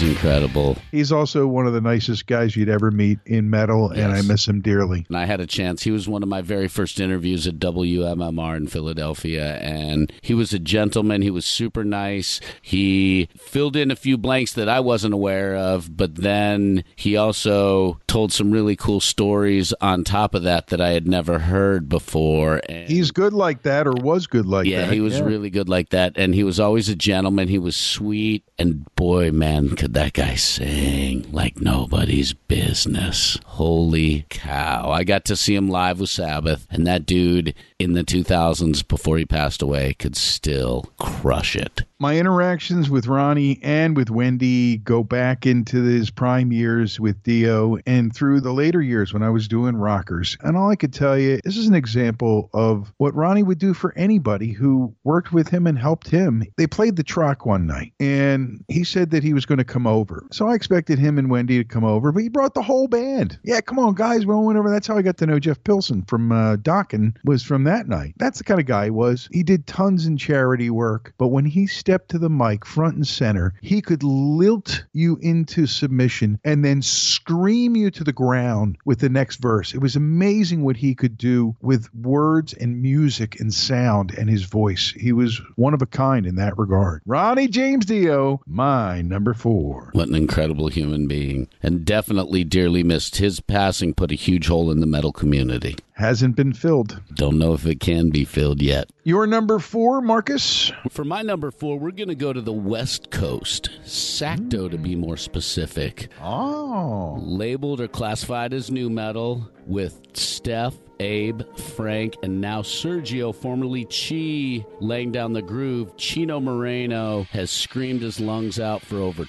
Dude's 0.00 0.10
incredible. 0.10 0.76
He's 0.90 1.12
also 1.12 1.46
one 1.46 1.66
of 1.66 1.72
the 1.72 1.80
nicest 1.80 2.26
guys 2.26 2.56
you'd 2.56 2.68
ever 2.68 2.90
meet 2.90 3.18
in 3.26 3.50
metal, 3.50 3.90
and 3.90 4.12
I 4.12 4.22
miss 4.22 4.46
him 4.46 4.60
dearly. 4.60 5.04
And 5.08 5.16
I 5.16 5.24
had 5.24 5.40
a 5.40 5.46
chance. 5.46 5.82
He 5.82 5.90
was 5.90 6.08
one 6.08 6.22
of 6.22 6.28
my 6.28 6.40
very 6.40 6.68
first 6.68 7.00
interviews 7.00 7.46
at 7.46 7.58
WMMR 7.58 8.56
in 8.56 8.66
Philadelphia, 8.66 9.56
and 9.56 10.12
he 10.22 10.34
was 10.34 10.52
a 10.52 10.58
gentleman. 10.58 11.22
He 11.22 11.30
was 11.30 11.44
super 11.44 11.84
nice. 11.84 12.40
He 12.62 13.28
filled 13.36 13.76
in 13.76 13.90
a 13.90 13.96
few 13.96 14.16
blanks 14.16 14.52
that 14.54 14.68
I 14.68 14.80
wasn't 14.80 15.14
aware 15.14 15.56
of, 15.56 15.96
but 15.96 16.16
then 16.16 16.84
he 16.96 17.16
also 17.16 18.00
told 18.06 18.32
some 18.32 18.50
really 18.50 18.76
cool 18.76 19.00
stories 19.00 19.72
on 19.80 20.04
top 20.04 20.34
of 20.34 20.42
that 20.42 20.68
that 20.68 20.80
I 20.80 20.90
had 20.90 21.06
never 21.06 21.38
heard 21.38 21.88
before. 21.88 22.60
And 22.68 22.88
He's 22.88 23.10
good 23.10 23.32
like 23.32 23.62
that, 23.62 23.86
or 23.86 23.92
was 23.92 24.26
good 24.26 24.46
like 24.46 24.66
yeah, 24.66 24.82
that. 24.82 24.86
Yeah, 24.86 24.92
he 24.92 25.00
was 25.00 25.20
really 25.20 25.50
good 25.50 25.68
like 25.68 25.90
that, 25.90 26.16
and 26.16 26.34
he 26.34 26.44
was 26.44 26.58
always 26.58 26.88
a 26.88 26.96
gentleman. 26.96 27.48
He 27.48 27.58
was 27.58 27.76
sweet, 27.76 28.44
and 28.58 28.86
boy, 28.96 29.30
man, 29.30 29.76
could 29.76 29.89
that 29.90 30.12
guy 30.12 30.36
sing 30.36 31.26
like 31.32 31.60
nobody's 31.60 32.32
business. 32.32 33.38
Holy 33.44 34.24
cow! 34.28 34.88
I 34.90 35.02
got 35.02 35.24
to 35.26 35.36
see 35.36 35.56
him 35.56 35.68
live 35.68 35.98
with 35.98 36.10
Sabbath, 36.10 36.66
and 36.70 36.86
that 36.86 37.06
dude 37.06 37.54
in 37.80 37.94
the 37.94 38.04
2000s 38.04 38.86
before 38.86 39.18
he 39.18 39.24
passed 39.24 39.62
away 39.62 39.94
could 39.94 40.14
still 40.14 40.84
crush 40.98 41.56
it. 41.56 41.82
My 41.98 42.18
interactions 42.18 42.88
with 42.88 43.06
Ronnie 43.08 43.58
and 43.62 43.94
with 43.94 44.10
Wendy 44.10 44.78
go 44.78 45.02
back 45.02 45.44
into 45.44 45.82
his 45.82 46.08
prime 46.08 46.50
years 46.50 46.98
with 46.98 47.22
Dio 47.22 47.76
and 47.86 48.14
through 48.14 48.40
the 48.40 48.54
later 48.54 48.80
years 48.80 49.12
when 49.12 49.22
I 49.22 49.28
was 49.28 49.48
doing 49.48 49.76
rockers. 49.76 50.36
And 50.40 50.56
all 50.56 50.70
I 50.70 50.76
could 50.76 50.94
tell 50.94 51.18
you, 51.18 51.40
this 51.44 51.58
is 51.58 51.68
an 51.68 51.74
example 51.74 52.48
of 52.54 52.90
what 52.96 53.14
Ronnie 53.14 53.42
would 53.42 53.58
do 53.58 53.74
for 53.74 53.92
anybody 53.98 54.52
who 54.52 54.94
worked 55.04 55.30
with 55.30 55.48
him 55.48 55.66
and 55.66 55.78
helped 55.78 56.08
him. 56.08 56.42
They 56.56 56.66
played 56.66 56.96
the 56.96 57.02
truck 57.02 57.44
one 57.44 57.66
night 57.66 57.92
and 58.00 58.64
he 58.68 58.84
said 58.84 59.10
that 59.10 59.22
he 59.22 59.34
was 59.34 59.44
going 59.44 59.58
to 59.58 59.64
come 59.70 59.86
over. 59.86 60.26
So 60.32 60.48
I 60.48 60.54
expected 60.54 60.98
him 60.98 61.16
and 61.16 61.30
Wendy 61.30 61.58
to 61.58 61.64
come 61.64 61.84
over, 61.84 62.12
but 62.12 62.22
he 62.22 62.28
brought 62.28 62.54
the 62.54 62.62
whole 62.62 62.88
band. 62.88 63.38
Yeah, 63.44 63.60
come 63.60 63.78
on, 63.78 63.94
guys. 63.94 64.26
We 64.26 64.34
went 64.34 64.58
over. 64.58 64.68
That's 64.68 64.86
how 64.86 64.98
I 64.98 65.02
got 65.02 65.16
to 65.18 65.26
know 65.26 65.38
Jeff 65.38 65.62
Pilson 65.64 66.02
from 66.02 66.32
uh, 66.32 66.56
Dokken 66.56 67.16
was 67.24 67.42
from 67.42 67.64
that 67.64 67.88
night. 67.88 68.14
That's 68.18 68.38
the 68.38 68.44
kind 68.44 68.60
of 68.60 68.66
guy 68.66 68.84
he 68.84 68.90
was. 68.90 69.28
He 69.32 69.42
did 69.42 69.66
tons 69.66 70.06
in 70.06 70.16
charity 70.18 70.68
work, 70.68 71.14
but 71.16 71.28
when 71.28 71.44
he 71.44 71.66
stepped 71.66 72.10
to 72.10 72.18
the 72.18 72.28
mic 72.28 72.66
front 72.66 72.96
and 72.96 73.06
center, 73.06 73.54
he 73.62 73.80
could 73.80 74.02
lilt 74.02 74.84
you 74.92 75.18
into 75.22 75.66
submission 75.66 76.38
and 76.44 76.64
then 76.64 76.82
scream 76.82 77.76
you 77.76 77.90
to 77.92 78.04
the 78.04 78.12
ground 78.12 78.76
with 78.84 78.98
the 78.98 79.08
next 79.08 79.36
verse. 79.36 79.72
It 79.72 79.80
was 79.80 79.96
amazing 79.96 80.64
what 80.64 80.76
he 80.76 80.94
could 80.94 81.16
do 81.16 81.54
with 81.62 81.88
words 81.94 82.52
and 82.54 82.82
music 82.82 83.38
and 83.38 83.54
sound 83.54 84.12
and 84.18 84.28
his 84.28 84.42
voice. 84.42 84.92
He 84.96 85.12
was 85.12 85.40
one 85.54 85.74
of 85.74 85.82
a 85.82 85.86
kind 85.86 86.26
in 86.26 86.34
that 86.36 86.58
regard. 86.58 87.02
Ronnie 87.06 87.48
James 87.48 87.86
Dio, 87.86 88.40
my 88.46 89.02
number 89.02 89.32
four. 89.32 89.59
What 89.60 90.08
an 90.08 90.14
incredible 90.14 90.68
human 90.68 91.06
being, 91.06 91.48
and 91.62 91.84
definitely 91.84 92.44
dearly 92.44 92.82
missed. 92.82 93.16
His 93.16 93.40
passing 93.40 93.94
put 93.94 94.10
a 94.10 94.14
huge 94.14 94.46
hole 94.48 94.70
in 94.70 94.80
the 94.80 94.86
metal 94.86 95.12
community. 95.12 95.76
Hasn't 96.00 96.34
been 96.34 96.54
filled. 96.54 96.98
Don't 97.12 97.38
know 97.38 97.52
if 97.52 97.66
it 97.66 97.78
can 97.78 98.08
be 98.08 98.24
filled 98.24 98.62
yet. 98.62 98.88
Your 99.04 99.26
number 99.26 99.58
four, 99.58 100.00
Marcus? 100.00 100.72
For 100.88 101.04
my 101.04 101.20
number 101.20 101.50
four, 101.50 101.78
we're 101.78 101.90
going 101.90 102.08
to 102.08 102.14
go 102.14 102.32
to 102.32 102.40
the 102.40 102.54
West 102.54 103.10
Coast, 103.10 103.68
Sacto 103.84 104.70
to 104.70 104.78
be 104.78 104.96
more 104.96 105.18
specific. 105.18 106.08
Oh. 106.22 107.18
Labeled 107.20 107.82
or 107.82 107.88
classified 107.88 108.54
as 108.54 108.70
new 108.70 108.88
metal 108.88 109.50
with 109.66 110.00
Steph, 110.14 110.74
Abe, 111.00 111.42
Frank, 111.76 112.16
and 112.22 112.40
now 112.40 112.62
Sergio, 112.62 113.34
formerly 113.34 113.84
Chi, 113.84 114.64
laying 114.80 115.12
down 115.12 115.34
the 115.34 115.42
groove. 115.42 115.98
Chino 115.98 116.40
Moreno 116.40 117.24
has 117.24 117.50
screamed 117.50 118.00
his 118.00 118.18
lungs 118.18 118.58
out 118.58 118.80
for 118.80 118.96
over 118.96 119.26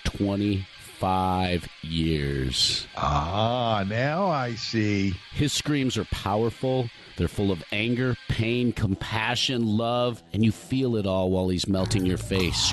25 1.01 1.67
years. 1.81 2.87
Ah, 2.95 3.83
now 3.87 4.27
I 4.27 4.53
see. 4.53 5.15
His 5.33 5.51
screams 5.51 5.97
are 5.97 6.05
powerful. 6.05 6.91
They're 7.17 7.27
full 7.27 7.51
of 7.51 7.63
anger, 7.71 8.15
pain, 8.29 8.71
compassion, 8.71 9.65
love, 9.65 10.21
and 10.31 10.45
you 10.45 10.51
feel 10.51 10.95
it 10.95 11.07
all 11.07 11.31
while 11.31 11.49
he's 11.49 11.67
melting 11.67 12.05
your 12.05 12.19
face. 12.19 12.71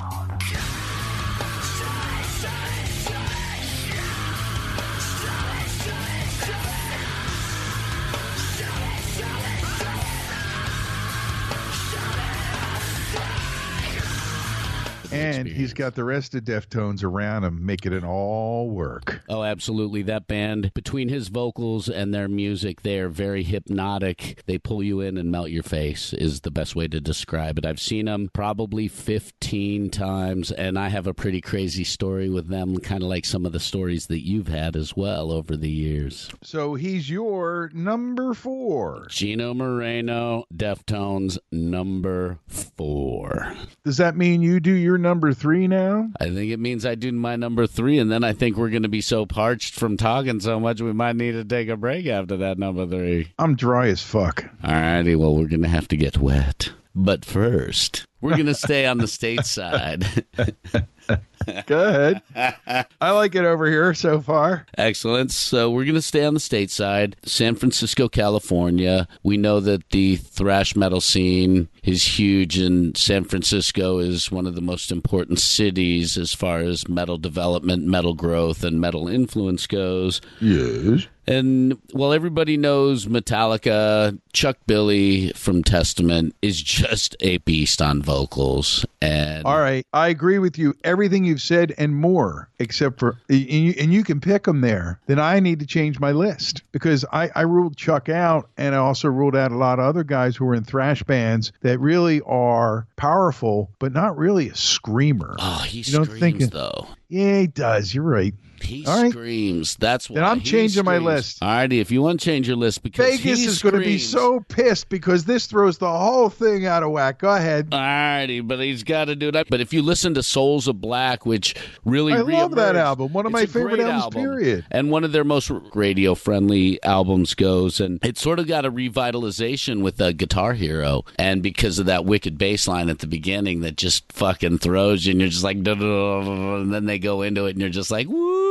And 15.19 15.47
he's 15.47 15.73
got 15.73 15.95
the 15.95 16.03
rest 16.03 16.35
of 16.35 16.43
Deftones 16.43 17.03
around 17.03 17.43
him, 17.43 17.65
making 17.65 17.93
it 17.93 18.03
all 18.03 18.69
work. 18.69 19.21
Oh, 19.29 19.43
absolutely. 19.43 20.01
That 20.03 20.27
band, 20.27 20.71
between 20.73 21.09
his 21.09 21.27
vocals 21.27 21.89
and 21.89 22.13
their 22.13 22.27
music, 22.27 22.81
they 22.81 22.99
are 22.99 23.09
very 23.09 23.43
hypnotic. 23.43 24.43
They 24.45 24.57
pull 24.57 24.81
you 24.83 25.01
in 25.01 25.17
and 25.17 25.31
melt 25.31 25.49
your 25.49 25.63
face, 25.63 26.13
is 26.13 26.41
the 26.41 26.51
best 26.51 26.75
way 26.75 26.87
to 26.87 26.99
describe 27.01 27.57
it. 27.57 27.65
I've 27.65 27.79
seen 27.79 28.05
them 28.05 28.29
probably 28.33 28.87
15 28.87 29.89
times, 29.89 30.51
and 30.51 30.77
I 30.77 30.89
have 30.89 31.07
a 31.07 31.13
pretty 31.13 31.41
crazy 31.41 31.83
story 31.83 32.29
with 32.29 32.47
them, 32.47 32.77
kind 32.77 33.03
of 33.03 33.09
like 33.09 33.25
some 33.25 33.45
of 33.45 33.51
the 33.51 33.59
stories 33.59 34.07
that 34.07 34.25
you've 34.25 34.47
had 34.47 34.75
as 34.75 34.95
well 34.95 35.31
over 35.31 35.57
the 35.57 35.69
years. 35.69 36.29
So 36.43 36.75
he's 36.75 37.09
your 37.09 37.69
number 37.73 38.33
four. 38.33 39.07
Chino 39.09 39.53
Moreno, 39.53 40.45
Deftones, 40.55 41.37
number 41.51 42.39
four. 42.47 43.55
Does 43.83 43.97
that 43.97 44.15
mean 44.15 44.41
you 44.41 44.59
do 44.59 44.71
your 44.71 44.97
number 44.97 45.08
three 45.33 45.67
now? 45.67 46.09
I 46.19 46.25
think 46.25 46.51
it 46.51 46.59
means 46.59 46.85
I 46.85 46.95
do 46.95 47.11
my 47.11 47.35
number 47.35 47.67
three, 47.67 47.99
and 47.99 48.11
then 48.11 48.23
I 48.23 48.33
think 48.33 48.57
we're 48.57 48.69
going 48.69 48.83
to 48.83 48.89
be 48.89 49.01
so 49.01 49.25
parched 49.25 49.73
from 49.73 49.97
talking 49.97 50.39
so 50.39 50.59
much 50.59 50.81
we 50.81 50.93
might 50.93 51.15
need 51.15 51.31
to 51.33 51.43
take 51.43 51.69
a 51.69 51.77
break 51.77 52.05
after 52.07 52.37
that 52.37 52.57
number 52.57 52.85
three. 52.85 53.31
I'm 53.39 53.55
dry 53.55 53.87
as 53.87 54.01
fuck. 54.01 54.45
Alrighty, 54.63 55.17
well, 55.17 55.35
we're 55.35 55.47
going 55.47 55.63
to 55.63 55.67
have 55.67 55.87
to 55.89 55.97
get 55.97 56.17
wet. 56.17 56.71
But 56.95 57.25
first, 57.25 58.05
we're 58.21 58.35
going 58.35 58.45
to 58.45 58.55
stay 58.55 58.85
on 58.85 58.97
the 58.97 59.07
state 59.07 59.45
side. 59.45 60.05
Go 61.65 61.87
ahead. 61.87 62.85
I 63.01 63.11
like 63.11 63.35
it 63.35 63.45
over 63.45 63.67
here 63.67 63.93
so 63.93 64.21
far. 64.21 64.65
Excellent. 64.77 65.31
So 65.31 65.71
we're 65.71 65.85
going 65.85 65.95
to 65.95 66.01
stay 66.01 66.25
on 66.25 66.33
the 66.33 66.39
state 66.39 66.69
side, 66.69 67.15
San 67.23 67.55
Francisco, 67.55 68.07
California. 68.07 69.07
We 69.23 69.37
know 69.37 69.59
that 69.59 69.89
the 69.89 70.17
thrash 70.17 70.75
metal 70.75 71.01
scene 71.01 71.69
is 71.83 72.03
huge, 72.19 72.57
and 72.57 72.95
San 72.97 73.23
Francisco 73.23 73.99
is 73.99 74.31
one 74.31 74.47
of 74.47 74.55
the 74.55 74.61
most 74.61 74.91
important 74.91 75.39
cities 75.39 76.17
as 76.17 76.33
far 76.33 76.59
as 76.59 76.87
metal 76.87 77.17
development, 77.17 77.85
metal 77.85 78.13
growth, 78.13 78.63
and 78.63 78.79
metal 78.79 79.07
influence 79.07 79.65
goes. 79.67 80.21
Yes. 80.41 81.07
And 81.29 81.77
while 81.91 82.11
everybody 82.11 82.57
knows 82.57 83.05
Metallica, 83.05 84.19
Chuck 84.33 84.57
Billy 84.65 85.31
from 85.33 85.63
Testament 85.63 86.35
is 86.41 86.59
just 86.59 87.15
a 87.19 87.37
beast 87.37 87.83
on 87.83 88.01
vocals. 88.01 88.83
And 88.99 89.45
All 89.45 89.59
right. 89.59 89.85
I 89.93 90.07
agree 90.07 90.39
with 90.39 90.57
you. 90.57 90.73
Everything 90.83 91.25
you've 91.25 91.41
said 91.41 91.75
and 91.77 91.95
more, 91.95 92.49
except 92.57 92.99
for, 92.99 93.19
and 93.29 93.39
you, 93.39 93.75
and 93.79 93.93
you 93.93 94.03
can 94.03 94.19
pick 94.19 94.43
them 94.43 94.61
there. 94.61 94.99
Then 95.05 95.19
I 95.19 95.39
need 95.39 95.59
to 95.59 95.67
change 95.67 95.99
my 95.99 96.13
list 96.13 96.63
because 96.71 97.05
I, 97.13 97.29
I 97.35 97.41
ruled 97.41 97.77
Chuck 97.77 98.09
out 98.09 98.49
and 98.57 98.73
I 98.73 98.79
also 98.79 99.07
ruled 99.07 99.35
out 99.35 99.51
a 99.51 99.55
lot 99.57 99.77
of 99.77 99.85
other 99.85 100.03
guys 100.03 100.35
who 100.35 100.45
were 100.45 100.55
in 100.55 100.63
thrash 100.63 101.03
bands 101.03 101.51
that 101.61 101.77
really 101.79 102.21
are 102.21 102.87
powerful, 102.95 103.69
but 103.77 103.93
not 103.93 104.17
really 104.17 104.49
a 104.49 104.55
screamer. 104.55 105.35
oh, 105.37 105.63
he 105.67 105.81
You 105.81 105.93
don't 105.93 106.05
screams 106.05 106.19
think 106.19 106.51
though. 106.51 106.87
Yeah, 107.07 107.41
he 107.41 107.47
does. 107.47 107.93
You're 107.93 108.03
right. 108.03 108.33
He 108.63 108.85
All 108.85 109.01
right. 109.01 109.11
screams. 109.11 109.75
That's 109.77 110.09
why 110.09 110.15
Then 110.15 110.23
I'm 110.25 110.41
changing 110.41 110.85
my 110.85 110.95
screams. 110.95 111.05
list. 111.05 111.39
Alrighty, 111.41 111.79
if 111.81 111.91
you 111.91 112.01
want 112.01 112.19
to 112.19 112.25
change 112.25 112.47
your 112.47 112.57
list 112.57 112.83
because 112.83 113.05
Vegas 113.17 113.45
is 113.45 113.61
going 113.61 113.75
to 113.75 113.81
be 113.81 113.97
so 113.97 114.39
pissed 114.49 114.89
because 114.89 115.25
this 115.25 115.45
throws 115.47 115.77
the 115.77 115.89
whole 115.89 116.29
thing 116.29 116.65
out 116.65 116.83
of 116.83 116.91
whack. 116.91 117.19
Go 117.19 117.29
ahead. 117.33 117.69
Alrighty, 117.71 118.47
but 118.47 118.59
he's 118.59 118.83
got 118.83 119.05
to 119.05 119.15
do 119.15 119.31
that. 119.31 119.47
But 119.49 119.61
if 119.61 119.73
you 119.73 119.81
listen 119.81 120.13
to 120.15 120.23
Souls 120.23 120.67
of 120.67 120.79
Black, 120.81 121.25
which 121.25 121.55
really 121.85 122.13
I 122.13 122.21
love 122.21 122.55
that 122.55 122.75
album. 122.75 123.13
One 123.13 123.25
of 123.25 123.31
my 123.31 123.45
favorite 123.45 123.79
albums, 123.79 124.03
album. 124.03 124.21
period. 124.23 124.65
and 124.71 124.91
one 124.91 125.03
of 125.03 125.11
their 125.11 125.23
most 125.23 125.51
radio 125.73 126.15
friendly 126.15 126.81
albums 126.83 127.33
goes 127.35 127.79
and 127.79 128.03
it 128.03 128.17
sort 128.17 128.39
of 128.39 128.47
got 128.47 128.65
a 128.65 128.71
revitalization 128.71 129.81
with 129.81 129.99
uh, 130.01 130.11
guitar 130.11 130.53
hero 130.53 131.03
and 131.17 131.41
because 131.41 131.79
of 131.79 131.85
that 131.85 132.05
wicked 132.05 132.37
bass 132.37 132.67
line 132.67 132.89
at 132.89 132.99
the 132.99 133.07
beginning 133.07 133.61
that 133.61 133.75
just 133.77 134.11
fucking 134.11 134.57
throws 134.57 135.05
you 135.05 135.11
and 135.11 135.19
you're 135.21 135.29
just 135.29 135.43
like 135.43 135.57
and 135.67 136.73
then 136.73 136.85
they 136.85 136.99
go 136.99 137.21
into 137.21 137.45
it 137.45 137.51
and 137.51 137.59
you're 137.61 137.69
just 137.69 137.91
like 137.91 138.07
woo 138.07 138.48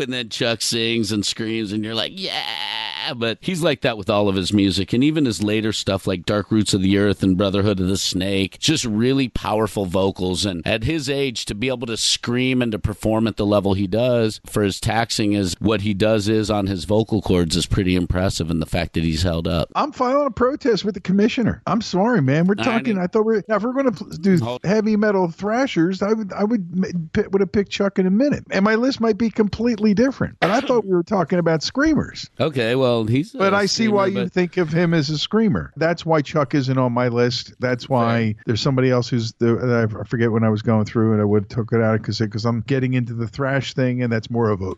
and 0.00 0.12
then 0.12 0.28
chuck 0.28 0.62
sings 0.62 1.12
and 1.12 1.24
screams 1.24 1.72
and 1.72 1.84
you're 1.84 1.94
like 1.94 2.12
yeah 2.14 3.14
but 3.14 3.38
he's 3.40 3.62
like 3.62 3.82
that 3.82 3.98
with 3.98 4.10
all 4.10 4.28
of 4.28 4.36
his 4.36 4.52
music 4.52 4.92
and 4.92 5.04
even 5.04 5.24
his 5.24 5.42
later 5.42 5.72
stuff 5.72 6.06
like 6.06 6.24
Dark 6.24 6.50
Roots 6.50 6.74
of 6.74 6.82
the 6.82 6.98
Earth 6.98 7.22
and 7.22 7.36
Brotherhood 7.36 7.80
of 7.80 7.88
the 7.88 7.96
Snake. 7.96 8.58
Just 8.58 8.84
really 8.84 9.28
powerful 9.28 9.86
vocals. 9.86 10.44
And 10.44 10.66
at 10.66 10.84
his 10.84 11.08
age, 11.08 11.44
to 11.46 11.54
be 11.54 11.68
able 11.68 11.86
to 11.86 11.96
scream 11.96 12.62
and 12.62 12.72
to 12.72 12.78
perform 12.78 13.26
at 13.26 13.36
the 13.36 13.46
level 13.46 13.74
he 13.74 13.86
does 13.86 14.40
for 14.46 14.62
as 14.62 14.80
taxing 14.80 15.34
as 15.34 15.54
what 15.58 15.82
he 15.82 15.94
does 15.94 16.28
is 16.28 16.50
on 16.50 16.66
his 16.66 16.84
vocal 16.84 17.22
cords 17.22 17.56
is 17.56 17.66
pretty 17.66 17.94
impressive. 17.94 18.50
And 18.50 18.60
the 18.60 18.66
fact 18.66 18.94
that 18.94 19.04
he's 19.04 19.22
held 19.22 19.46
up. 19.46 19.70
I'm 19.74 19.92
filing 19.92 20.26
a 20.26 20.30
protest 20.30 20.84
with 20.84 20.94
the 20.94 21.00
commissioner. 21.00 21.62
I'm 21.66 21.80
sorry, 21.80 22.22
man. 22.22 22.46
We're 22.46 22.54
talking. 22.54 22.98
I, 22.98 23.04
I 23.04 23.06
thought 23.06 23.24
we 23.24 23.36
are 23.36 23.42
now 23.48 23.56
if 23.56 23.62
we're 23.62 23.72
going 23.72 23.92
to 23.92 24.18
do 24.18 24.38
hold. 24.38 24.64
heavy 24.64 24.96
metal 24.96 25.28
thrashers, 25.28 26.02
I 26.02 26.12
would 26.12 26.32
I 26.32 26.44
would 26.44 27.10
would 27.32 27.40
have 27.40 27.52
picked 27.52 27.70
Chuck 27.70 27.98
in 27.98 28.06
a 28.06 28.10
minute, 28.10 28.44
and 28.50 28.64
my 28.64 28.74
list 28.74 29.00
might 29.00 29.18
be 29.18 29.30
completely 29.30 29.85
different. 29.94 30.38
But 30.40 30.50
I 30.50 30.60
thought 30.60 30.84
we 30.84 30.92
were 30.92 31.02
talking 31.02 31.38
about 31.38 31.62
screamers. 31.62 32.30
Okay, 32.40 32.74
well 32.74 33.04
he's. 33.04 33.32
But 33.32 33.54
I 33.54 33.66
see 33.66 33.88
why 33.88 34.10
but... 34.10 34.20
you 34.20 34.28
think 34.28 34.56
of 34.56 34.72
him 34.72 34.94
as 34.94 35.10
a 35.10 35.18
screamer. 35.18 35.72
That's 35.76 36.06
why 36.06 36.22
Chuck 36.22 36.54
isn't 36.54 36.78
on 36.78 36.92
my 36.92 37.08
list. 37.08 37.54
That's 37.60 37.88
why 37.88 38.34
Fair. 38.34 38.42
there's 38.46 38.60
somebody 38.60 38.90
else 38.90 39.08
who's 39.08 39.32
the 39.34 39.88
I 39.88 40.04
forget 40.04 40.32
when 40.32 40.44
I 40.44 40.48
was 40.48 40.62
going 40.62 40.84
through 40.84 41.12
and 41.12 41.20
I 41.20 41.24
would 41.24 41.50
took 41.50 41.72
it 41.72 41.80
out 41.80 42.00
because 42.00 42.18
because 42.18 42.44
I'm 42.44 42.60
getting 42.62 42.94
into 42.94 43.14
the 43.14 43.28
thrash 43.28 43.74
thing 43.74 44.02
and 44.02 44.12
that's 44.12 44.30
more 44.30 44.50
of 44.50 44.60
a. 44.62 44.74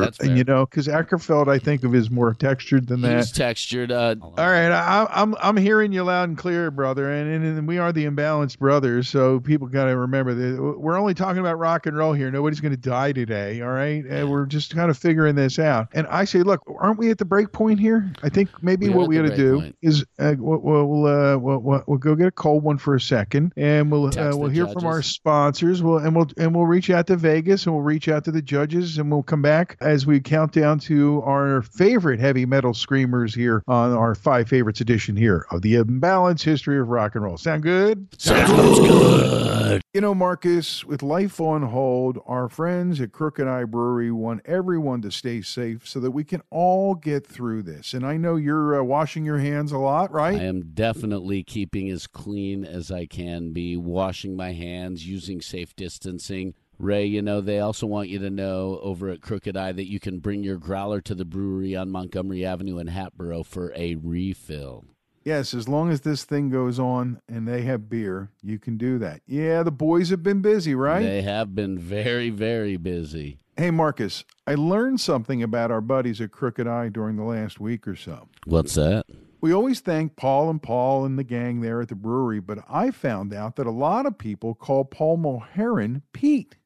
That's 0.00 0.18
fair. 0.18 0.28
And 0.28 0.38
you 0.38 0.44
know 0.44 0.66
because 0.66 0.86
Akerfeldt 0.86 1.48
I 1.48 1.58
think 1.58 1.84
of 1.84 1.94
is 1.94 2.10
more 2.10 2.34
textured 2.34 2.86
than 2.86 3.00
that. 3.02 3.16
He's 3.16 3.32
textured. 3.32 3.92
Uh, 3.92 4.16
All 4.20 4.32
right, 4.36 4.70
I, 4.70 5.06
I'm 5.10 5.34
I'm 5.40 5.56
hearing 5.56 5.92
you 5.92 6.02
loud 6.04 6.28
and 6.28 6.38
clear, 6.38 6.70
brother, 6.70 7.10
and, 7.10 7.30
and, 7.30 7.58
and 7.58 7.68
we 7.68 7.78
are 7.78 7.92
the 7.92 8.04
imbalanced 8.04 8.58
brothers, 8.58 9.08
so 9.08 9.40
people 9.40 9.66
got 9.66 9.86
to 9.86 9.96
remember 9.96 10.34
that 10.34 10.78
we're 10.78 10.98
only 10.98 11.14
talking 11.14 11.38
about 11.38 11.58
rock 11.58 11.86
and 11.86 11.96
roll 11.96 12.12
here. 12.12 12.30
Nobody's 12.30 12.60
going 12.60 12.72
to 12.72 12.80
die 12.80 13.12
today. 13.12 13.60
All 13.60 13.70
right, 13.70 14.04
and 14.10 14.28
we're 14.28 14.46
just 14.46 14.74
kind 14.74 14.90
of 14.90 14.98
figuring 14.98 15.36
this 15.36 15.58
out. 15.58 15.88
And 15.92 16.06
I 16.08 16.24
say, 16.24 16.42
look, 16.42 16.62
aren't 16.78 16.98
we 16.98 17.10
at 17.10 17.18
the 17.18 17.24
break 17.24 17.52
point 17.52 17.78
here? 17.78 18.12
I 18.22 18.28
think 18.28 18.50
maybe 18.62 18.88
we 18.88 18.94
what 18.94 19.08
we 19.08 19.16
got 19.16 19.22
to 19.22 19.36
do 19.36 19.60
point. 19.60 19.76
is 19.82 20.04
uh, 20.18 20.34
we'll 20.36 20.58
we'll, 20.60 21.06
uh, 21.06 21.38
we'll, 21.38 21.82
we'll 21.86 21.98
go 21.98 22.14
get 22.14 22.26
a 22.26 22.32
cold 22.32 22.64
one 22.64 22.76
for 22.76 22.94
a 22.94 23.00
second, 23.00 23.52
and 23.56 23.90
we'll 23.90 24.06
uh, 24.06 24.36
we'll 24.36 24.48
hear 24.48 24.64
judges. 24.64 24.74
from 24.74 24.86
our 24.86 25.02
sponsors. 25.02 25.82
We'll 25.82 25.98
and 25.98 26.14
we'll 26.14 26.28
and 26.36 26.54
we'll 26.54 26.66
reach 26.66 26.90
out 26.90 27.06
to 27.06 27.16
Vegas 27.16 27.66
and 27.66 27.74
we'll 27.74 27.84
reach 27.84 28.08
out 28.08 28.24
to 28.24 28.32
the 28.32 28.42
judges, 28.42 28.98
and 28.98 29.10
we'll 29.10 29.22
come 29.22 29.42
back 29.42 29.76
as 29.80 30.06
we 30.06 30.20
count 30.20 30.52
down 30.52 30.80
to 30.80 31.22
our 31.24 31.62
favorite 31.62 32.18
heavy 32.18 32.44
metal 32.46 32.74
screamers 32.74 33.34
here 33.34 33.62
on 33.68 33.92
our 33.92 34.14
five 34.14 34.48
favorites 34.48 34.80
edition 34.80 35.16
here 35.16 35.46
of 35.50 35.62
the 35.62 35.74
Imbalanced 35.74 36.42
History 36.42 36.80
of 36.80 36.88
Rock 36.88 37.14
and 37.14 37.24
Roll. 37.24 37.36
Sound 37.36 37.62
good? 37.62 38.08
Sounds 38.18 38.78
good. 38.80 39.82
You 39.92 40.00
know, 40.00 40.14
Marcus, 40.14 40.84
with 40.84 41.02
life 41.02 41.40
on 41.40 41.62
hold, 41.62 42.20
our 42.26 42.48
friends 42.48 43.00
at 43.00 43.10
Crooked 43.10 43.46
Eye 43.46 43.64
Brewery 43.64 43.99
want 44.08 44.40
everyone 44.46 45.02
to 45.02 45.10
stay 45.10 45.42
safe 45.42 45.86
so 45.86 46.00
that 46.00 46.12
we 46.12 46.24
can 46.24 46.40
all 46.48 46.94
get 46.94 47.26
through 47.26 47.64
this. 47.64 47.92
And 47.92 48.06
I 48.06 48.16
know 48.16 48.36
you're 48.36 48.80
uh, 48.80 48.82
washing 48.82 49.26
your 49.26 49.38
hands 49.38 49.72
a 49.72 49.78
lot, 49.78 50.10
right? 50.10 50.40
I 50.40 50.44
am 50.44 50.72
definitely 50.72 51.42
keeping 51.42 51.90
as 51.90 52.06
clean 52.06 52.64
as 52.64 52.90
I 52.90 53.04
can 53.04 53.52
be, 53.52 53.76
washing 53.76 54.34
my 54.34 54.52
hands, 54.52 55.06
using 55.06 55.42
safe 55.42 55.76
distancing. 55.76 56.54
Ray, 56.78 57.04
you 57.04 57.20
know, 57.20 57.42
they 57.42 57.58
also 57.58 57.86
want 57.86 58.08
you 58.08 58.18
to 58.20 58.30
know 58.30 58.78
over 58.82 59.10
at 59.10 59.20
Crooked 59.20 59.54
Eye 59.54 59.72
that 59.72 59.90
you 59.90 60.00
can 60.00 60.18
bring 60.20 60.42
your 60.42 60.56
growler 60.56 61.02
to 61.02 61.14
the 61.14 61.26
brewery 61.26 61.76
on 61.76 61.90
Montgomery 61.90 62.46
Avenue 62.46 62.78
in 62.78 62.86
Hatboro 62.86 63.42
for 63.42 63.70
a 63.76 63.96
refill. 63.96 64.86
Yes, 65.22 65.52
as 65.52 65.68
long 65.68 65.90
as 65.90 66.00
this 66.00 66.24
thing 66.24 66.48
goes 66.48 66.78
on 66.78 67.20
and 67.28 67.46
they 67.46 67.62
have 67.62 67.90
beer, 67.90 68.30
you 68.42 68.58
can 68.58 68.78
do 68.78 68.98
that. 68.98 69.20
Yeah, 69.26 69.62
the 69.62 69.70
boys 69.70 70.08
have 70.08 70.22
been 70.22 70.40
busy, 70.40 70.74
right? 70.74 71.02
They 71.02 71.22
have 71.22 71.54
been 71.54 71.78
very, 71.78 72.30
very 72.30 72.78
busy. 72.78 73.38
Hey, 73.56 73.70
Marcus, 73.70 74.24
I 74.46 74.54
learned 74.54 75.00
something 75.00 75.42
about 75.42 75.70
our 75.70 75.82
buddies 75.82 76.22
at 76.22 76.30
Crooked 76.30 76.66
Eye 76.66 76.88
during 76.88 77.16
the 77.16 77.24
last 77.24 77.60
week 77.60 77.86
or 77.86 77.96
so. 77.96 78.28
What's 78.46 78.74
that? 78.76 79.04
We 79.42 79.52
always 79.52 79.80
thank 79.80 80.16
Paul 80.16 80.48
and 80.48 80.62
Paul 80.62 81.04
and 81.04 81.18
the 81.18 81.24
gang 81.24 81.60
there 81.60 81.82
at 81.82 81.88
the 81.88 81.94
brewery, 81.94 82.40
but 82.40 82.58
I 82.68 82.90
found 82.90 83.34
out 83.34 83.56
that 83.56 83.66
a 83.66 83.70
lot 83.70 84.06
of 84.06 84.16
people 84.16 84.54
call 84.54 84.84
Paul 84.84 85.18
Mulheron 85.18 86.02
Pete. 86.12 86.56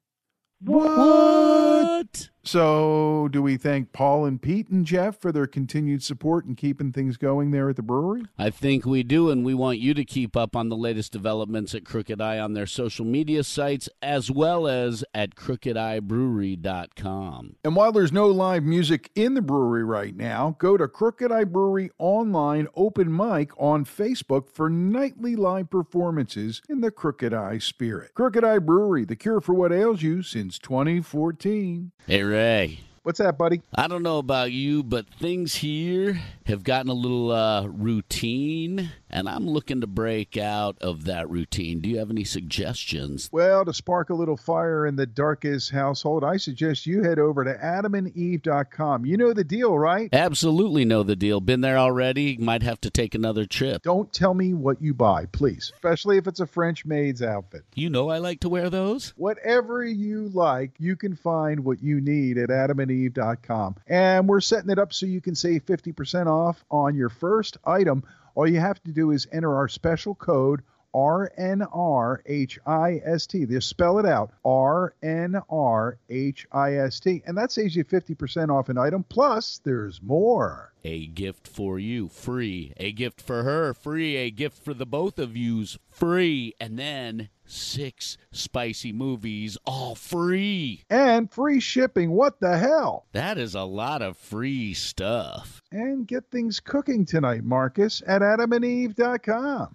What? 0.61 2.31
So, 2.47 3.29
do 3.31 3.41
we 3.41 3.57
thank 3.57 3.93
Paul 3.93 4.27
and 4.27 4.41
Pete 4.41 4.69
and 4.69 4.85
Jeff 4.85 5.19
for 5.19 5.33
their 5.33 5.47
continued 5.47 6.03
support 6.03 6.45
and 6.45 6.57
keeping 6.57 6.93
things 6.93 7.17
going 7.17 7.53
there 7.53 7.71
at 7.71 7.77
the 7.77 7.83
brewery? 7.83 8.25
I 8.39 8.51
think 8.51 8.85
we 8.85 9.03
do, 9.03 9.31
and 9.31 9.47
we 9.47 9.55
want 9.55 9.79
you 9.79 9.95
to 9.95 10.05
keep 10.05 10.37
up 10.37 10.55
on 10.55 10.69
the 10.69 10.77
latest 10.77 11.11
developments 11.11 11.75
at 11.75 11.87
Crooked 11.87 12.21
Eye 12.21 12.39
on 12.39 12.53
their 12.53 12.67
social 12.67 13.07
media 13.07 13.45
sites 13.45 13.89
as 14.03 14.31
well 14.31 14.69
as 14.69 15.05
at 15.15 15.37
crookedeyebrewery.com. 15.37 17.57
And 17.65 17.77
while 17.77 17.93
there's 17.93 18.13
no 18.13 18.29
live 18.29 18.65
music 18.65 19.11
in 19.15 19.33
the 19.33 19.43
brewery 19.43 19.85
right 19.85 20.15
now, 20.15 20.57
go 20.59 20.77
to 20.77 20.87
Crooked 20.87 21.33
Eye 21.33 21.45
Brewery 21.45 21.93
online 21.99 22.69
open 22.75 23.15
mic 23.15 23.53
on 23.57 23.87
Facebook 23.87 24.51
for 24.51 24.69
nightly 24.69 25.35
live 25.35 25.71
performances 25.71 26.61
in 26.69 26.83
the 26.83 26.91
Crooked 26.91 27.33
Eye 27.33 27.57
spirit. 27.59 28.13
Crooked 28.15 28.45
Eye 28.45 28.59
Brewery, 28.59 29.07
the 29.07 29.17
cure 29.17 29.41
for 29.41 29.55
what 29.55 29.73
ails 29.73 30.03
you 30.03 30.23
since 30.23 30.59
2014. 30.59 31.93
Hey, 32.07 32.34
Ray. 32.35 32.81
What's 33.05 33.19
that, 33.19 33.39
buddy? 33.39 33.63
I 33.75 33.87
don't 33.87 34.03
know 34.03 34.19
about 34.19 34.51
you, 34.51 34.83
but 34.83 35.07
things 35.07 35.55
here 35.55 36.21
have 36.47 36.65
gotten 36.65 36.91
a 36.91 36.95
little 36.95 37.31
uh, 37.31 37.67
routine 37.67 38.91
and 39.15 39.29
I'm 39.29 39.47
looking 39.47 39.81
to 39.81 39.87
break 39.87 40.37
out 40.37 40.77
of 40.81 41.05
that 41.05 41.31
routine. 41.31 41.79
Do 41.79 41.89
you 41.89 41.99
have 41.99 42.11
any 42.11 42.25
suggestions? 42.25 43.29
Well, 43.33 43.65
to 43.65 43.73
spark 43.73 44.11
a 44.11 44.15
little 44.15 44.37
fire 44.37 44.87
in 44.87 44.97
the 44.97 45.07
darkest 45.07 45.71
household, 45.71 46.25
I 46.25 46.37
suggest 46.37 46.85
you 46.85 47.05
head 47.05 47.21
over 47.21 47.45
to 47.45 47.55
adamandeve.com. 47.55 49.07
You 49.07 49.17
know 49.17 49.33
the 49.33 49.45
deal, 49.45 49.79
right? 49.79 50.09
Absolutely 50.13 50.85
know 50.85 51.05
the 51.05 51.15
deal. 51.15 51.41
Been 51.41 51.61
there 51.61 51.79
already. 51.79 52.37
Might 52.37 52.65
have 52.65 52.81
to 52.81 52.91
take 52.91 53.15
another 53.15 53.47
trip. 53.47 53.83
Don't 53.83 54.13
tell 54.13 54.35
me 54.35 54.53
what 54.53 54.83
you 54.83 54.93
buy, 54.93 55.27
please, 55.27 55.71
especially 55.75 56.19
if 56.19 56.27
it's 56.27 56.41
a 56.41 56.47
French 56.47 56.85
maid's 56.85 57.23
outfit. 57.23 57.63
You 57.75 57.91
know 57.91 58.11
I 58.11 58.19
like 58.19 58.41
to 58.41 58.49
wear 58.49 58.69
those. 58.69 59.15
Whatever 59.17 59.85
you 59.85 60.29
like, 60.31 60.73
you 60.79 60.97
can 60.97 61.15
find 61.15 61.65
what 61.65 61.81
you 61.81 62.01
need 62.01 62.37
at 62.37 62.49
adamandeve.com. 62.49 63.77
And 63.87 64.29
we're 64.29 64.41
setting 64.41 64.71
it 64.71 64.81
up 64.81 64.93
so 64.93 65.07
you 65.07 65.21
can 65.21 65.37
save 65.37 65.65
50% 65.67 66.27
off 66.27 66.65
on 66.69 66.97
your 66.97 67.11
first 67.11 67.59
item 67.65 68.03
all 68.35 68.49
you 68.49 68.61
have 68.61 68.83
to 68.83 68.93
do 68.93 69.11
is 69.11 69.27
enter 69.33 69.55
our 69.55 69.69
special 69.69 70.15
code 70.15 70.63
RNRHIST. 70.95 72.65
Just 73.49 73.69
spell 73.69 73.99
it 73.99 74.07
out 74.07 74.31
RNRHIST. 74.45 74.93
And 77.27 77.37
that 77.37 77.53
saves 77.53 77.75
you 77.77 77.85
50% 77.85 78.51
off 78.51 78.69
an 78.69 78.79
item. 78.79 79.05
Plus, 79.09 79.61
there's 79.65 80.01
more. 80.03 80.73
A 80.85 81.07
gift 81.07 81.49
for 81.49 81.79
you, 81.79 82.09
free. 82.09 82.73
A 82.77 82.93
gift 82.93 83.21
for 83.21 83.43
her, 83.43 83.73
free. 83.73 84.17
A 84.17 84.31
gift 84.31 84.63
for 84.63 84.75
the 84.75 84.85
both 84.87 85.19
of 85.19 85.37
yous, 85.37 85.79
free. 85.89 86.55
And 86.61 86.79
then 86.79 87.31
six 87.47 88.17
spicy 88.33 88.93
movies, 88.93 89.57
all 89.65 89.95
free. 89.95 90.83
And 90.91 91.31
free 91.31 91.61
shipping. 91.61 92.11
What 92.11 92.41
the 92.41 92.59
hell? 92.59 93.07
That 93.13 93.39
is 93.39 93.55
a 93.55 93.63
lot 93.63 94.03
of 94.03 94.19
free 94.19 94.75
stuff. 94.75 95.63
And 95.73 96.07
get 96.07 96.31
things 96.31 96.61
cooking 96.61 97.07
tonight, 97.07 97.45
Marcus, 97.45 98.03
at 98.07 98.21
adamandeve.com. 98.23 99.75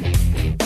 Thank 0.00 0.44
you. 0.44 0.57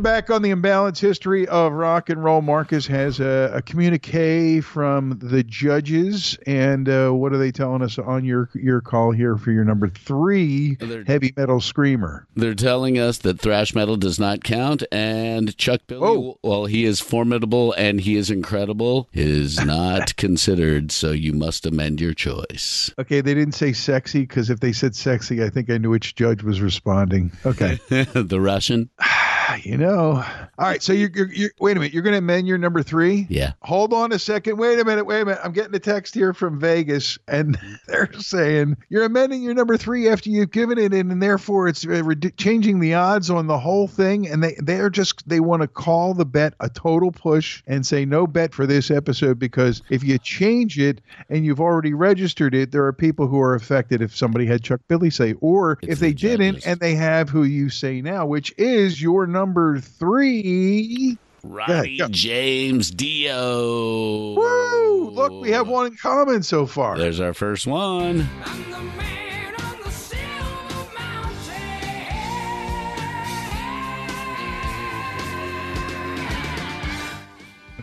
We're 0.00 0.04
back 0.04 0.30
on 0.30 0.40
the 0.40 0.48
imbalance 0.48 0.98
history 0.98 1.46
of 1.46 1.74
rock 1.74 2.08
and 2.08 2.24
roll. 2.24 2.40
Marcus 2.40 2.86
has 2.86 3.20
a, 3.20 3.52
a 3.56 3.60
communique 3.60 4.62
from 4.62 5.18
the 5.22 5.42
judges, 5.42 6.38
and 6.46 6.88
uh, 6.88 7.10
what 7.10 7.34
are 7.34 7.36
they 7.36 7.52
telling 7.52 7.82
us 7.82 7.98
on 7.98 8.24
your 8.24 8.48
your 8.54 8.80
call 8.80 9.10
here 9.12 9.36
for 9.36 9.50
your 9.52 9.62
number 9.66 9.90
3 9.90 10.76
They're- 10.76 11.04
heavy 11.06 11.34
metal 11.36 11.60
screamer? 11.60 12.26
They're 12.34 12.54
telling 12.54 12.98
us 12.98 13.18
that 13.18 13.40
thrash 13.42 13.74
metal 13.74 13.96
does 13.98 14.18
not 14.18 14.42
count, 14.42 14.84
and 14.90 15.54
Chuck 15.58 15.82
Billy, 15.86 16.00
Oh. 16.02 16.38
while 16.40 16.64
he 16.64 16.86
is 16.86 17.00
formidable 17.00 17.74
and 17.74 18.00
he 18.00 18.16
is 18.16 18.30
incredible, 18.30 19.06
is 19.12 19.60
not 19.66 20.16
considered. 20.16 20.92
So 20.92 21.10
you 21.10 21.34
must 21.34 21.66
amend 21.66 22.00
your 22.00 22.14
choice. 22.14 22.90
Okay, 22.98 23.20
they 23.20 23.34
didn't 23.34 23.54
say 23.54 23.74
sexy 23.74 24.20
because 24.20 24.48
if 24.48 24.60
they 24.60 24.72
said 24.72 24.96
sexy, 24.96 25.44
I 25.44 25.50
think 25.50 25.68
I 25.68 25.76
knew 25.76 25.90
which 25.90 26.14
judge 26.14 26.42
was 26.42 26.62
responding. 26.62 27.32
Okay, 27.44 27.78
the 28.14 28.40
Russian, 28.40 28.88
you 29.56 29.76
know. 29.76 30.24
All 30.58 30.66
right, 30.66 30.82
so 30.82 30.92
you're, 30.92 31.10
you're, 31.14 31.32
you're 31.32 31.50
wait 31.58 31.76
a 31.76 31.80
minute. 31.80 31.92
You're 31.92 32.02
going 32.02 32.12
to 32.12 32.18
amend 32.18 32.46
your 32.46 32.58
number 32.58 32.82
three? 32.82 33.26
yeah. 33.28 33.52
Hold 33.62 33.92
on 33.92 34.12
a 34.12 34.18
second. 34.18 34.56
Wait 34.58 34.78
a 34.78 34.84
minute. 34.84 35.04
Wait 35.04 35.20
a 35.20 35.24
minute. 35.24 35.40
I'm 35.42 35.52
getting 35.52 35.74
a 35.74 35.78
text 35.78 36.14
here 36.14 36.32
from 36.32 36.58
Vegas, 36.58 37.18
and 37.28 37.58
they're 37.86 38.12
saying 38.14 38.76
you're 38.88 39.04
amending 39.04 39.42
your 39.42 39.54
number 39.54 39.76
three 39.76 40.08
after 40.08 40.30
you've 40.30 40.50
given 40.50 40.78
it 40.78 40.94
in, 40.94 41.10
and 41.10 41.22
therefore 41.22 41.68
it's 41.68 41.86
uh, 41.86 42.02
changing 42.36 42.80
the 42.80 42.94
odds 42.94 43.30
on 43.30 43.46
the 43.46 43.58
whole 43.58 43.88
thing. 43.88 44.28
And 44.28 44.42
they 44.42 44.56
they're 44.58 44.90
just 44.90 45.28
they 45.28 45.40
want 45.40 45.62
to 45.62 45.68
call 45.68 46.14
the 46.14 46.24
bet 46.24 46.54
a 46.60 46.68
total 46.68 47.10
push 47.10 47.62
and 47.66 47.84
say 47.84 48.04
no 48.04 48.26
bet 48.26 48.54
for 48.54 48.66
this 48.66 48.90
episode 48.90 49.38
because 49.38 49.82
if 49.90 50.04
you 50.04 50.18
change 50.18 50.78
it 50.78 51.00
and 51.28 51.44
you've 51.44 51.60
already 51.60 51.94
registered 51.94 52.54
it, 52.54 52.72
there 52.72 52.84
are 52.84 52.92
people 52.92 53.26
who 53.26 53.40
are 53.40 53.54
affected 53.54 54.02
if 54.02 54.16
somebody 54.16 54.46
had 54.46 54.62
Chuck 54.62 54.80
Billy 54.88 55.10
say, 55.10 55.34
or 55.40 55.78
It's 55.82 55.94
if 55.94 55.98
they 56.00 56.08
the 56.08 56.14
didn't 56.14 56.66
and 56.66 56.80
they 56.80 56.94
have 56.94 57.28
who 57.28 57.42
you 57.42 57.68
say 57.68 58.00
now, 58.00 58.26
which 58.26 58.54
is 58.56 59.00
your 59.00 59.26
number 59.26 59.39
three. 59.80 61.16
Ronnie 61.42 61.98
go. 61.98 62.08
James 62.08 62.90
Dio. 62.90 64.34
Woo! 64.34 65.10
Look, 65.10 65.42
we 65.42 65.50
have 65.50 65.68
one 65.68 65.86
in 65.86 65.96
common 65.96 66.42
so 66.42 66.66
far. 66.66 66.98
There's 66.98 67.20
our 67.20 67.34
first 67.34 67.66
one. 67.66 68.28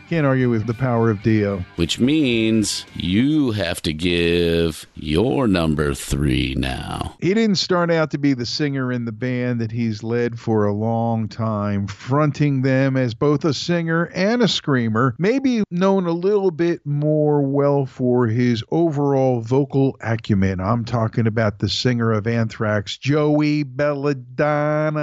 Can't 0.09 0.25
argue 0.25 0.49
with 0.49 0.65
the 0.67 0.73
power 0.73 1.09
of 1.09 1.21
Dio. 1.21 1.65
Which 1.75 1.99
means 1.99 2.85
you 2.93 3.51
have 3.51 3.81
to 3.81 3.91
give 3.91 4.87
your 4.95 5.49
number 5.49 5.93
three 5.93 6.55
now. 6.55 7.17
He 7.19 7.33
didn't 7.33 7.57
start 7.57 7.91
out 7.91 8.11
to 8.11 8.17
be 8.17 8.33
the 8.33 8.45
singer 8.45 8.89
in 8.93 9.03
the 9.03 9.11
band 9.11 9.59
that 9.59 9.69
he's 9.73 10.03
led 10.03 10.39
for 10.39 10.65
a 10.65 10.73
long 10.73 11.27
time, 11.27 11.87
fronting 11.87 12.61
them 12.61 12.95
as 12.95 13.13
both 13.13 13.43
a 13.43 13.53
singer 13.53 14.05
and 14.15 14.41
a 14.41 14.47
screamer, 14.47 15.13
maybe 15.19 15.65
known 15.71 16.05
a 16.05 16.13
little 16.13 16.51
bit 16.51 16.85
more 16.85 17.41
well 17.41 17.85
for 17.85 18.27
his 18.27 18.63
overall 18.71 19.41
vocal 19.41 19.97
acumen. 19.99 20.61
I'm 20.61 20.85
talking 20.85 21.27
about 21.27 21.59
the 21.59 21.67
singer 21.67 22.13
of 22.13 22.27
Anthrax, 22.27 22.97
Joey 22.97 23.63
Belladonna, 23.63 24.95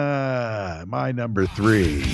my 0.88 1.12
number 1.12 1.44
three. 1.44 2.06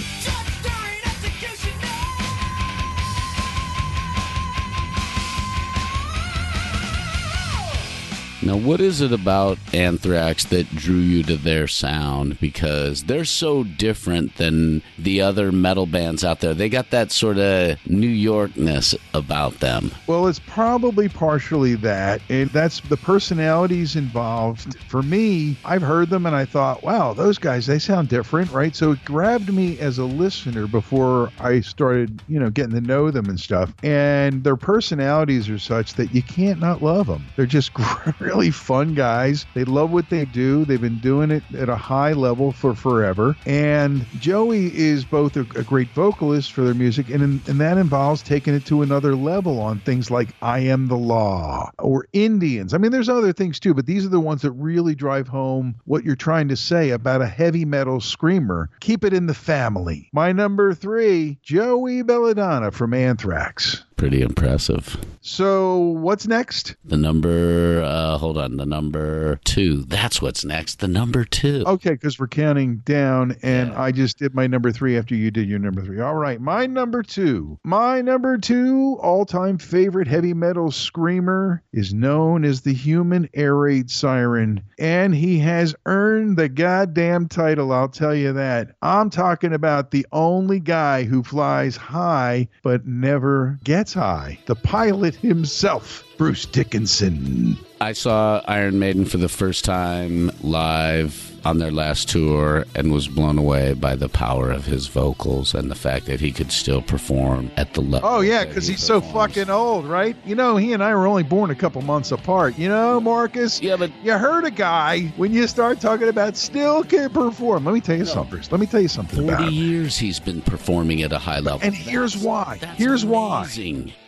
Now, 8.43 8.57
what 8.57 8.81
is 8.81 9.03
it 9.03 9.13
about 9.13 9.59
Anthrax 9.75 10.47
that 10.47 10.67
drew 10.71 10.97
you 10.97 11.23
to 11.25 11.37
their 11.37 11.69
sound? 11.69 12.41
Because 12.41 13.05
they're 13.05 13.27
so 13.27 13.65
different 13.65 14.37
than 14.37 14.83
the 14.99 15.21
other 15.21 15.53
metal 15.53 15.85
bands 15.85 16.25
out 16.25 16.41
there. 16.41 16.55
They 16.55 16.71
got 16.71 16.91
that 16.91 17.13
sort 17.13 17.37
of 17.37 17.77
New 17.87 18.09
Yorkness 18.09 18.97
about 19.13 19.61
them. 19.61 19.91
Well, 20.07 20.27
it's 20.27 20.39
probably 20.39 21.07
partially 21.07 21.75
that, 21.77 22.23
and 22.31 22.49
that's 22.49 22.81
the 22.81 22.97
personalities 22.97 23.95
involved. 23.95 24.79
For 24.89 25.03
me, 25.03 25.59
I've 25.67 25.83
heard 25.83 26.09
them 26.09 26.25
and 26.25 26.35
I 26.35 26.47
thought, 26.47 26.83
wow, 26.83 27.13
those 27.13 27.37
guys, 27.37 27.67
they 27.67 27.79
sound 27.79 28.09
different, 28.09 28.51
right? 28.53 28.75
So 28.75 28.93
it 28.93 29.05
grabbed 29.05 29.53
me 29.53 29.79
as 29.81 29.99
a 29.99 30.05
listener 30.05 30.67
before 30.67 31.31
I 31.41 31.61
started, 31.61 32.23
you 32.27 32.41
know, 32.41 32.49
getting 32.49 32.73
to 32.73 32.81
know 32.81 33.11
them 33.11 33.29
and 33.29 33.39
stuff. 33.39 33.75
And 33.83 34.43
their 34.45 34.57
personalities 34.57 35.51
are 35.51 35.59
such 35.59 35.93
that 35.95 36.15
you 36.15 36.23
can't 36.23 36.59
not 36.59 36.83
love 36.83 37.07
them. 37.07 37.27
They're 37.37 37.45
just 37.45 37.73
really 38.31 38.51
fun 38.51 38.95
guys. 38.95 39.47
They 39.55 39.65
love 39.65 39.91
what 39.91 40.09
they 40.11 40.25
do. 40.25 40.65
They've 40.65 40.81
been 40.81 41.01
doing 41.01 41.31
it 41.31 41.43
at 41.57 41.69
a 41.69 41.77
high 41.77 42.13
level 42.13 42.53
for 42.53 42.75
forever. 42.75 43.37
And 43.47 44.07
Joey 44.19 44.77
is 44.77 45.05
both 45.05 45.37
a, 45.37 45.41
a 45.41 45.65
great 45.65 45.89
vocalist 45.89 46.53
for 46.53 46.63
their 46.63 46.75
music, 46.75 47.11
and, 47.11 47.23
and 47.23 47.61
that 47.61 47.79
involves 47.79 48.23
taking 48.23 48.55
it 48.55 48.65
to 48.67 48.83
another 48.83 49.17
level 49.17 49.61
on 49.61 49.81
things 49.81 50.11
like 50.11 50.35
I 50.43 50.61
Am 50.61 50.87
the 50.87 50.97
Law 50.97 51.71
or 51.79 52.07
Indians. 52.13 52.75
I 52.75 52.79
mean, 52.79 52.93
there's 52.93 53.09
other 53.09 53.33
things 53.33 53.59
too, 53.59 53.75
but 53.75 53.87
these 53.87 54.05
are 54.07 54.11
the 54.11 54.21
ones 54.21 54.43
that 54.43 54.53
really 54.53 54.95
drive 54.95 55.29
home 55.29 55.75
what 55.85 56.05
you're 56.05 56.17
trying 56.17 56.49
to 56.49 56.57
say 56.57 56.91
about 56.91 57.23
a 57.23 57.27
heavy 57.27 57.65
metal 57.65 58.01
screamer. 58.01 58.71
Keep 58.81 59.05
it 59.05 59.13
in 59.13 59.27
the 59.27 59.35
family. 59.35 60.09
My 60.13 60.33
number 60.33 60.75
three, 60.75 61.39
Joey 61.43 62.03
Belladonna 62.03 62.71
from 62.71 62.95
Anthrax. 62.95 63.85
Pretty 64.01 64.23
impressive. 64.23 64.97
So, 65.21 65.77
what's 65.77 66.27
next? 66.27 66.75
The 66.87 66.97
number, 66.97 67.83
uh, 67.85 68.17
hold 68.17 68.39
on, 68.39 68.57
the 68.57 68.65
number 68.65 69.39
two. 69.45 69.83
That's 69.83 70.23
what's 70.23 70.43
next. 70.43 70.79
The 70.81 70.89
number 70.89 71.23
two. 71.27 71.65
Okay, 71.67 71.91
because 71.91 72.19
we're 72.19 72.27
counting 72.27 72.79
down, 72.79 73.37
and 73.43 73.69
Yeah. 73.69 73.83
I 73.83 73.93
just 73.93 74.19
did 74.19 74.35
my 74.35 74.47
number 74.47 74.73
three 74.73 74.97
after 74.97 75.15
you 75.15 75.31
did 75.31 75.51
your 75.51 75.59
number 75.59 75.83
three. 75.85 76.01
All 76.01 76.15
right, 76.15 76.41
my 76.41 76.65
number 76.65 77.03
two. 77.03 77.59
My 77.63 78.01
number 78.01 78.39
two 78.39 78.97
all 79.03 79.27
time 79.27 79.59
favorite 79.59 80.09
heavy 80.09 80.33
metal 80.33 80.71
screamer 80.71 81.63
is 81.75 81.93
known 81.93 82.47
as 82.47 82.63
the 82.63 82.73
human 82.73 83.29
air 83.35 83.55
raid 83.55 83.91
siren, 83.91 84.63
and 84.79 85.15
he 85.15 85.39
has 85.41 85.75
earned 85.85 86.39
the 86.39 86.49
goddamn 86.49 87.29
title, 87.29 87.71
I'll 87.71 87.89
tell 87.91 88.15
you 88.15 88.33
that. 88.33 88.71
I'm 88.81 89.11
talking 89.11 89.53
about 89.53 89.91
the 89.91 90.07
only 90.11 90.59
guy 90.59 91.05
who 91.05 91.23
flies 91.23 91.77
high 91.77 92.49
but 92.63 92.87
never 92.87 93.59
gets 93.63 93.90
high 93.95 94.39
the 94.47 94.55
pilot 94.55 95.15
himself, 95.17 96.05
Bruce 96.21 96.45
Dickinson. 96.45 97.57
I 97.81 97.95
saw 97.95 98.43
Iron 98.47 98.79
Maiden 98.79 99.07
for 99.07 99.17
the 99.17 99.27
first 99.27 99.65
time 99.65 100.31
live 100.43 101.31
on 101.47 101.59
their 101.59 101.71
last 101.71 102.11
tour 102.11 102.67
and 102.75 102.93
was 102.93 103.09
blown 103.09 103.39
away 103.39 103.73
by 103.73 103.97
the 103.97 104.11
power 104.11 104.51
of 104.51 104.67
his 104.67 104.87
vocals 104.87 105.55
and 105.55 105.71
the 105.71 105.75
fact 105.75 106.05
that 106.05 106.21
he 106.21 106.31
could 106.31 106.53
still 106.53 106.83
perform 106.83 107.51
at 107.57 107.73
the 107.73 107.81
level. 107.81 108.07
Oh 108.07 108.21
yeah, 108.21 108.45
because 108.45 108.67
he 108.67 108.75
he's 108.75 108.83
so 108.83 109.01
fucking 109.01 109.49
old, 109.49 109.87
right? 109.87 110.15
You 110.27 110.35
know, 110.35 110.59
he 110.59 110.75
and 110.75 110.83
I 110.83 110.95
were 110.95 111.07
only 111.07 111.23
born 111.23 111.51
a 111.51 111.55
couple 111.55 111.81
months 111.81 112.13
apart. 112.13 112.59
You 112.59 112.69
know, 112.69 113.01
Marcus. 113.01 113.63
Yeah, 113.63 113.77
but 113.77 113.91
You 114.05 114.13
heard 114.13 114.45
a 114.45 114.51
guy 114.51 115.05
when 115.17 115.33
you 115.33 115.47
start 115.47 115.81
talking 115.81 116.09
about 116.09 116.37
still 116.37 116.85
can 116.85 117.09
perform. 117.09 117.65
Let 117.65 117.73
me 117.73 117.81
tell 117.81 117.97
you 117.97 118.05
something. 118.05 118.31
Bruce. 118.37 118.53
Let 118.53 118.61
me 118.61 118.67
tell 118.67 118.83
you 118.83 118.89
something 118.89 119.25
about 119.25 119.41
40 119.41 119.45
him. 119.47 119.53
years 119.55 119.97
he's 119.97 120.21
been 120.21 120.43
performing 120.43 121.03
at 121.03 121.13
a 121.13 121.19
high 121.19 121.41
level. 121.41 121.61
And 121.63 121.75
here's 121.75 122.15
why. 122.15 122.59
That's 122.61 122.79
Here's 122.79 123.07
why. 123.07 123.47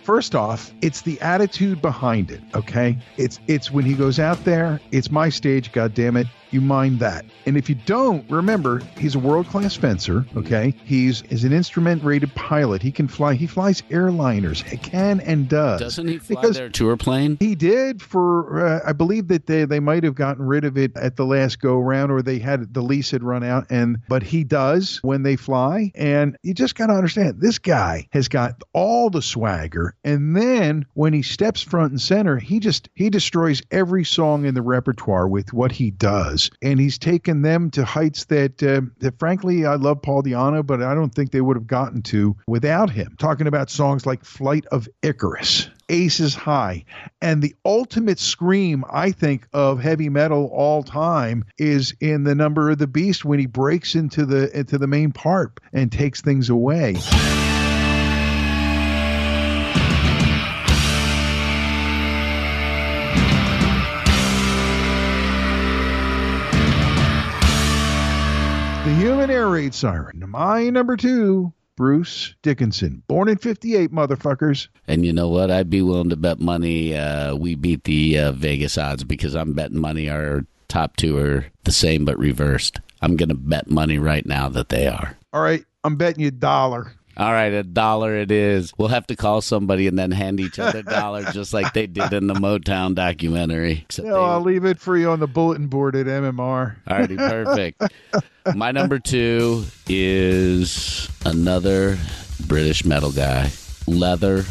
First 0.03 0.35
off, 0.35 0.73
it's 0.83 1.03
the 1.03 1.21
attitude 1.21 1.81
behind 1.81 2.33
it, 2.33 2.41
okay? 2.57 2.99
It's 3.17 3.39
it's 3.47 3.71
when 3.71 3.85
he 3.85 3.95
goes 3.95 4.19
out 4.19 4.45
there, 4.45 4.81
it's 4.91 5.13
my 5.13 5.29
stage, 5.29 5.71
god 5.71 5.95
damn 5.95 6.17
it. 6.17 6.27
You 6.53 6.61
mind 6.61 7.01
that. 7.01 7.25
And 7.47 7.57
if 7.57 7.69
you 7.69 7.75
don't, 7.75 8.31
remember, 8.31 8.81
he's 8.99 9.15
a 9.15 9.19
world-class 9.19 9.75
fencer, 9.75 10.27
okay? 10.37 10.75
He's 10.85 11.23
is 11.23 11.45
an 11.45 11.53
instrument-rated 11.53 12.35
pilot. 12.35 12.83
He 12.83 12.93
can 12.93 13.09
fly. 13.09 13.35
He 13.35 13.47
flies 13.47 13.83
airliners. 13.91 14.63
He 14.63 14.77
can 14.77 15.21
and 15.21 15.49
does. 15.49 15.81
Doesn't 15.81 16.07
he 16.09 16.19
fly 16.19 16.41
Because- 16.43 16.57
their 16.57 16.69
tour 16.69 16.97
plane? 16.97 17.39
He 17.41 17.55
did 17.55 18.03
for, 18.03 18.67
uh, 18.67 18.81
I 18.87 18.93
believe 18.93 19.29
that 19.29 19.47
they, 19.47 19.65
they 19.65 19.81
might 19.81 20.05
have 20.05 20.15
gotten 20.15 20.45
rid 20.45 20.65
of 20.65 20.77
it 20.77 20.95
at 20.97 21.17
the 21.17 21.25
last 21.25 21.59
go 21.61 21.79
round, 21.81 22.13
or 22.13 22.21
they 22.23 22.39
had 22.39 22.75
the 22.75 22.83
lease 22.83 23.11
had 23.11 23.23
run 23.23 23.43
out. 23.43 23.67
And 23.71 23.99
but 24.09 24.23
he 24.23 24.45
does 24.45 24.99
when 25.03 25.23
they 25.23 25.37
fly, 25.37 25.91
and 25.95 26.37
you 26.43 26.53
just 26.53 26.75
got 26.75 26.89
to 26.89 26.93
understand 26.93 27.41
this 27.41 27.59
guy 27.59 28.09
has 28.13 28.29
got 28.29 28.61
all 28.75 29.09
the 29.09 29.23
swagger. 29.23 29.95
And 30.05 30.37
then 30.37 30.85
when 30.93 31.15
he 31.15 31.23
steps 31.23 31.63
front 31.63 31.93
and 31.93 32.01
center, 32.01 32.37
he 32.37 32.61
just 32.61 32.91
he 32.95 33.09
destroys 33.09 33.63
every 33.71 34.05
song 34.05 34.45
in 34.45 34.55
the 34.55 34.63
repertoire 34.63 35.27
with 35.29 35.53
what 35.55 35.73
he 35.73 35.91
does. 35.91 36.42
And 36.63 36.81
he's 36.81 36.99
taken 36.99 37.43
them 37.43 37.71
to 37.73 37.85
heights 37.85 38.25
that 38.27 38.63
uh, 38.63 38.83
that 38.99 39.19
frankly 39.19 39.67
I 39.67 39.75
love 39.75 40.03
Paul 40.03 40.23
Di'Anno, 40.23 40.67
but 40.67 40.83
I 40.83 40.95
don't 40.95 41.15
think 41.15 41.31
they 41.31 41.41
would 41.41 41.57
have 41.57 41.67
gotten 41.67 42.03
to 42.03 42.37
without 42.47 42.91
him. 42.91 43.17
Talking 43.19 43.47
about 43.47 43.71
songs 43.71 44.07
like 44.07 44.25
Flight 44.25 44.67
of 44.67 44.89
Icarus. 45.03 45.69
Aces 45.89 46.35
High. 46.35 46.85
And 47.21 47.43
the 47.43 47.55
ultimate 47.65 48.19
scream, 48.19 48.85
I 48.91 49.11
think, 49.11 49.47
of 49.53 49.81
heavy 49.81 50.09
metal 50.09 50.47
all 50.47 50.83
time 50.83 51.45
is 51.59 51.95
in 52.01 52.25
the 52.25 52.35
number 52.35 52.71
of 52.71 52.79
the 52.79 52.87
beast 52.87 53.25
when 53.25 53.39
he 53.39 53.47
breaks 53.47 53.95
into 53.95 54.25
the 54.25 54.57
into 54.59 54.79
the 54.79 54.87
main 54.87 55.13
part 55.13 55.61
and 55.73 55.93
takes 55.93 56.23
things 56.23 56.49
away. 56.49 56.97
Human 69.23 69.37
air 69.37 69.49
raid 69.49 69.73
siren. 69.73 70.25
My 70.27 70.69
number 70.69 70.97
two, 70.97 71.53
Bruce 71.77 72.35
Dickinson. 72.43 73.05
Born 73.07 73.29
in 73.29 73.39
58, 73.39 73.93
motherfuckers. 73.93 74.67
And 74.89 75.07
you 75.07 75.13
know 75.13 75.29
what? 75.29 75.49
I'd 75.49 75.71
be 75.71 75.81
willing 75.81 76.09
to 76.09 76.17
bet 76.17 76.41
money 76.41 76.97
uh, 76.97 77.37
we 77.37 77.55
beat 77.55 77.85
the 77.85 78.19
uh, 78.19 78.33
Vegas 78.33 78.77
odds 78.77 79.05
because 79.05 79.37
I'm 79.37 79.53
betting 79.53 79.79
money 79.79 80.11
our 80.11 80.45
top 80.67 80.97
two 80.97 81.19
are 81.19 81.47
the 81.63 81.71
same 81.71 82.05
but 82.05 82.19
reversed. 82.19 82.81
I'm 83.01 83.15
going 83.15 83.29
to 83.29 83.37
bet 83.37 83.71
money 83.71 83.97
right 83.97 84.27
now 84.27 84.49
that 84.49 84.71
they 84.71 84.89
are. 84.89 85.17
All 85.33 85.41
right, 85.41 85.65
I'm 85.85 85.95
betting 85.95 86.23
you 86.23 86.29
a 86.29 86.33
dollar. 86.33 86.91
All 87.17 87.31
right, 87.33 87.53
a 87.53 87.63
dollar 87.63 88.17
it 88.17 88.31
is. 88.31 88.73
We'll 88.79 88.89
have 88.89 89.07
to 89.09 89.17
call 89.17 89.43
somebody 89.43 89.87
and 89.87 89.99
then 89.99 90.11
hand 90.11 90.41
each 90.41 90.59
other 90.59 90.79
a 90.79 90.83
dollar 91.01 91.25
just 91.33 91.53
like 91.53 91.73
they 91.75 91.87
did 91.87 92.13
in 92.13 92.27
the 92.27 92.35
Motown 92.35 92.95
documentary. 92.95 93.83
Except 93.85 94.09
No, 94.09 94.15
they- 94.15 94.21
I'll 94.31 94.41
leave 94.41 94.65
it 94.65 94.79
for 94.81 94.97
you 94.97 95.11
on 95.11 95.21
the 95.21 95.27
bulletin 95.27 95.67
board 95.67 95.95
at 95.95 96.07
MMR. 96.07 96.77
Alrighty, 96.89 97.17
perfect. 97.19 97.83
My 98.57 98.73
number 98.73 98.99
two 98.99 99.65
is 99.89 101.09
another 101.27 101.99
British 102.47 102.85
metal 102.85 103.13
guy. 103.13 103.51
Leather, 103.87 104.43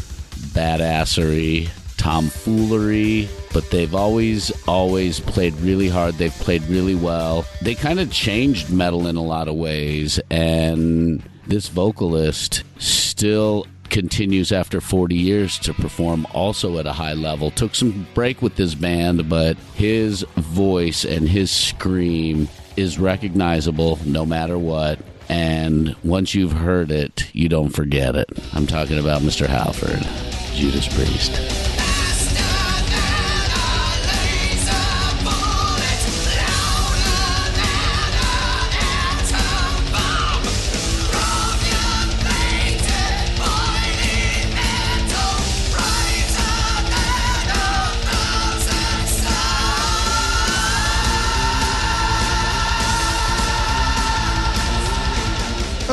badassery, 0.54 1.68
tomfoolery, 2.02 3.28
but 3.54 3.70
they've 3.70 3.94
always, 3.94 4.50
always 4.66 5.20
played 5.20 5.54
really 5.60 5.88
hard. 5.88 6.14
They've 6.14 6.32
played 6.32 6.64
really 6.64 6.96
well. 6.96 7.44
They 7.62 7.76
kind 7.76 8.00
of 8.00 8.10
changed 8.10 8.72
metal 8.72 9.06
in 9.06 9.14
a 9.14 9.22
lot 9.22 9.46
of 9.46 9.54
ways, 9.54 10.18
and 10.28 11.22
this 11.46 11.68
vocalist 11.68 12.64
still 12.78 13.68
continues 13.88 14.50
after 14.50 14.80
40 14.80 15.14
years 15.14 15.60
to 15.60 15.72
perform 15.74 16.26
also 16.32 16.78
at 16.78 16.86
a 16.86 16.92
high 16.92 17.12
level. 17.12 17.52
Took 17.52 17.76
some 17.76 18.04
break 18.14 18.42
with 18.42 18.56
this 18.56 18.74
band, 18.74 19.28
but 19.28 19.56
his 19.74 20.22
voice 20.36 21.04
and 21.04 21.28
his 21.28 21.52
scream 21.52 22.48
is 22.76 22.98
recognizable 22.98 24.00
no 24.04 24.26
matter 24.26 24.58
what. 24.58 24.98
And 25.28 25.94
once 26.02 26.34
you've 26.34 26.52
heard 26.52 26.90
it, 26.90 27.32
you 27.32 27.48
don't 27.48 27.70
forget 27.70 28.16
it. 28.16 28.28
I'm 28.54 28.66
talking 28.66 28.98
about 28.98 29.22
Mr. 29.22 29.46
Halford, 29.46 30.02
Judas 30.56 30.88
Priest. 30.92 31.71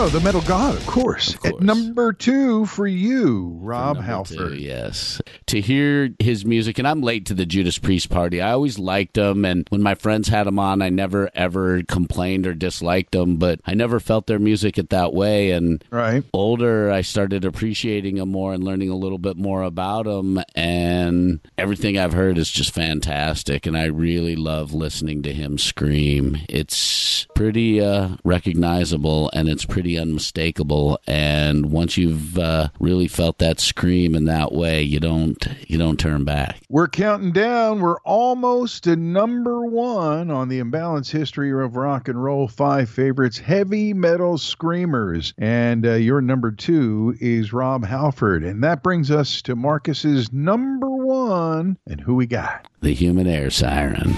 Oh, 0.01 0.07
the 0.07 0.21
metal 0.21 0.39
god, 0.43 0.77
of 0.77 0.87
course. 0.87 1.35
course. 1.35 1.55
At 1.55 1.59
number 1.59 2.13
two 2.13 2.65
for 2.67 2.87
you, 2.87 3.57
Rob 3.59 3.97
Halford. 3.97 4.51
two, 4.51 4.55
yes. 4.55 5.19
To 5.49 5.59
hear 5.59 6.11
his 6.19 6.45
music, 6.45 6.77
and 6.77 6.87
I'm 6.87 7.01
late 7.01 7.25
to 7.25 7.33
the 7.33 7.43
Judas 7.43 7.79
Priest 7.79 8.11
party. 8.11 8.39
I 8.39 8.51
always 8.51 8.77
liked 8.77 9.15
them, 9.15 9.45
and 9.45 9.65
when 9.69 9.81
my 9.81 9.95
friends 9.95 10.27
had 10.27 10.45
them 10.45 10.59
on, 10.59 10.83
I 10.83 10.89
never 10.89 11.31
ever 11.33 11.81
complained 11.81 12.45
or 12.45 12.53
disliked 12.53 13.13
them, 13.13 13.37
but 13.37 13.59
I 13.65 13.73
never 13.73 13.99
felt 13.99 14.27
their 14.27 14.37
music 14.37 14.77
it 14.77 14.91
that 14.91 15.11
way. 15.11 15.49
And 15.49 15.83
Right. 15.89 16.23
older, 16.33 16.91
I 16.91 17.01
started 17.01 17.45
appreciating 17.45 18.17
them 18.17 18.29
more 18.29 18.53
and 18.53 18.63
learning 18.63 18.91
a 18.91 18.95
little 18.95 19.17
bit 19.17 19.37
more 19.37 19.63
about 19.63 20.05
them. 20.05 20.39
And 20.53 21.39
everything 21.57 21.97
I've 21.97 22.13
heard 22.13 22.37
is 22.37 22.51
just 22.51 22.71
fantastic. 22.71 23.65
And 23.65 23.75
I 23.75 23.85
really 23.85 24.35
love 24.35 24.71
listening 24.71 25.23
to 25.23 25.33
him 25.33 25.57
scream. 25.57 26.37
It's 26.47 27.25
pretty 27.33 27.81
uh, 27.81 28.09
recognizable 28.23 29.31
and 29.33 29.49
it's 29.49 29.65
pretty 29.65 29.97
unmistakable. 29.97 30.99
And 31.07 31.71
once 31.71 31.97
you've 31.97 32.37
uh, 32.37 32.69
really 32.79 33.07
felt 33.07 33.39
that 33.39 33.59
scream 33.59 34.13
in 34.13 34.25
that 34.25 34.51
way, 34.51 34.83
you 34.83 34.99
don't 34.99 35.38
you 35.67 35.77
don't 35.77 35.99
turn 35.99 36.23
back. 36.23 36.61
We're 36.69 36.87
counting 36.87 37.31
down. 37.31 37.79
We're 37.79 37.99
almost 38.01 38.83
to 38.85 38.95
number 38.95 39.65
one 39.65 40.31
on 40.31 40.49
the 40.49 40.59
Imbalance 40.59 41.09
History 41.11 41.51
of 41.51 41.75
Rock 41.75 42.07
and 42.07 42.21
Roll 42.21 42.47
Five 42.47 42.89
Favorites 42.89 43.37
Heavy 43.37 43.93
Metal 43.93 44.37
Screamers. 44.37 45.33
And 45.37 45.85
uh, 45.85 45.93
your 45.93 46.21
number 46.21 46.51
two 46.51 47.15
is 47.19 47.53
Rob 47.53 47.85
Halford. 47.85 48.43
And 48.43 48.63
that 48.63 48.83
brings 48.83 49.11
us 49.11 49.41
to 49.43 49.55
Marcus's 49.55 50.31
number 50.33 50.89
one. 50.89 51.77
And 51.87 52.01
who 52.01 52.15
we 52.15 52.27
got? 52.27 52.67
The 52.81 52.93
human 52.93 53.27
air 53.27 53.49
siren. 53.49 54.15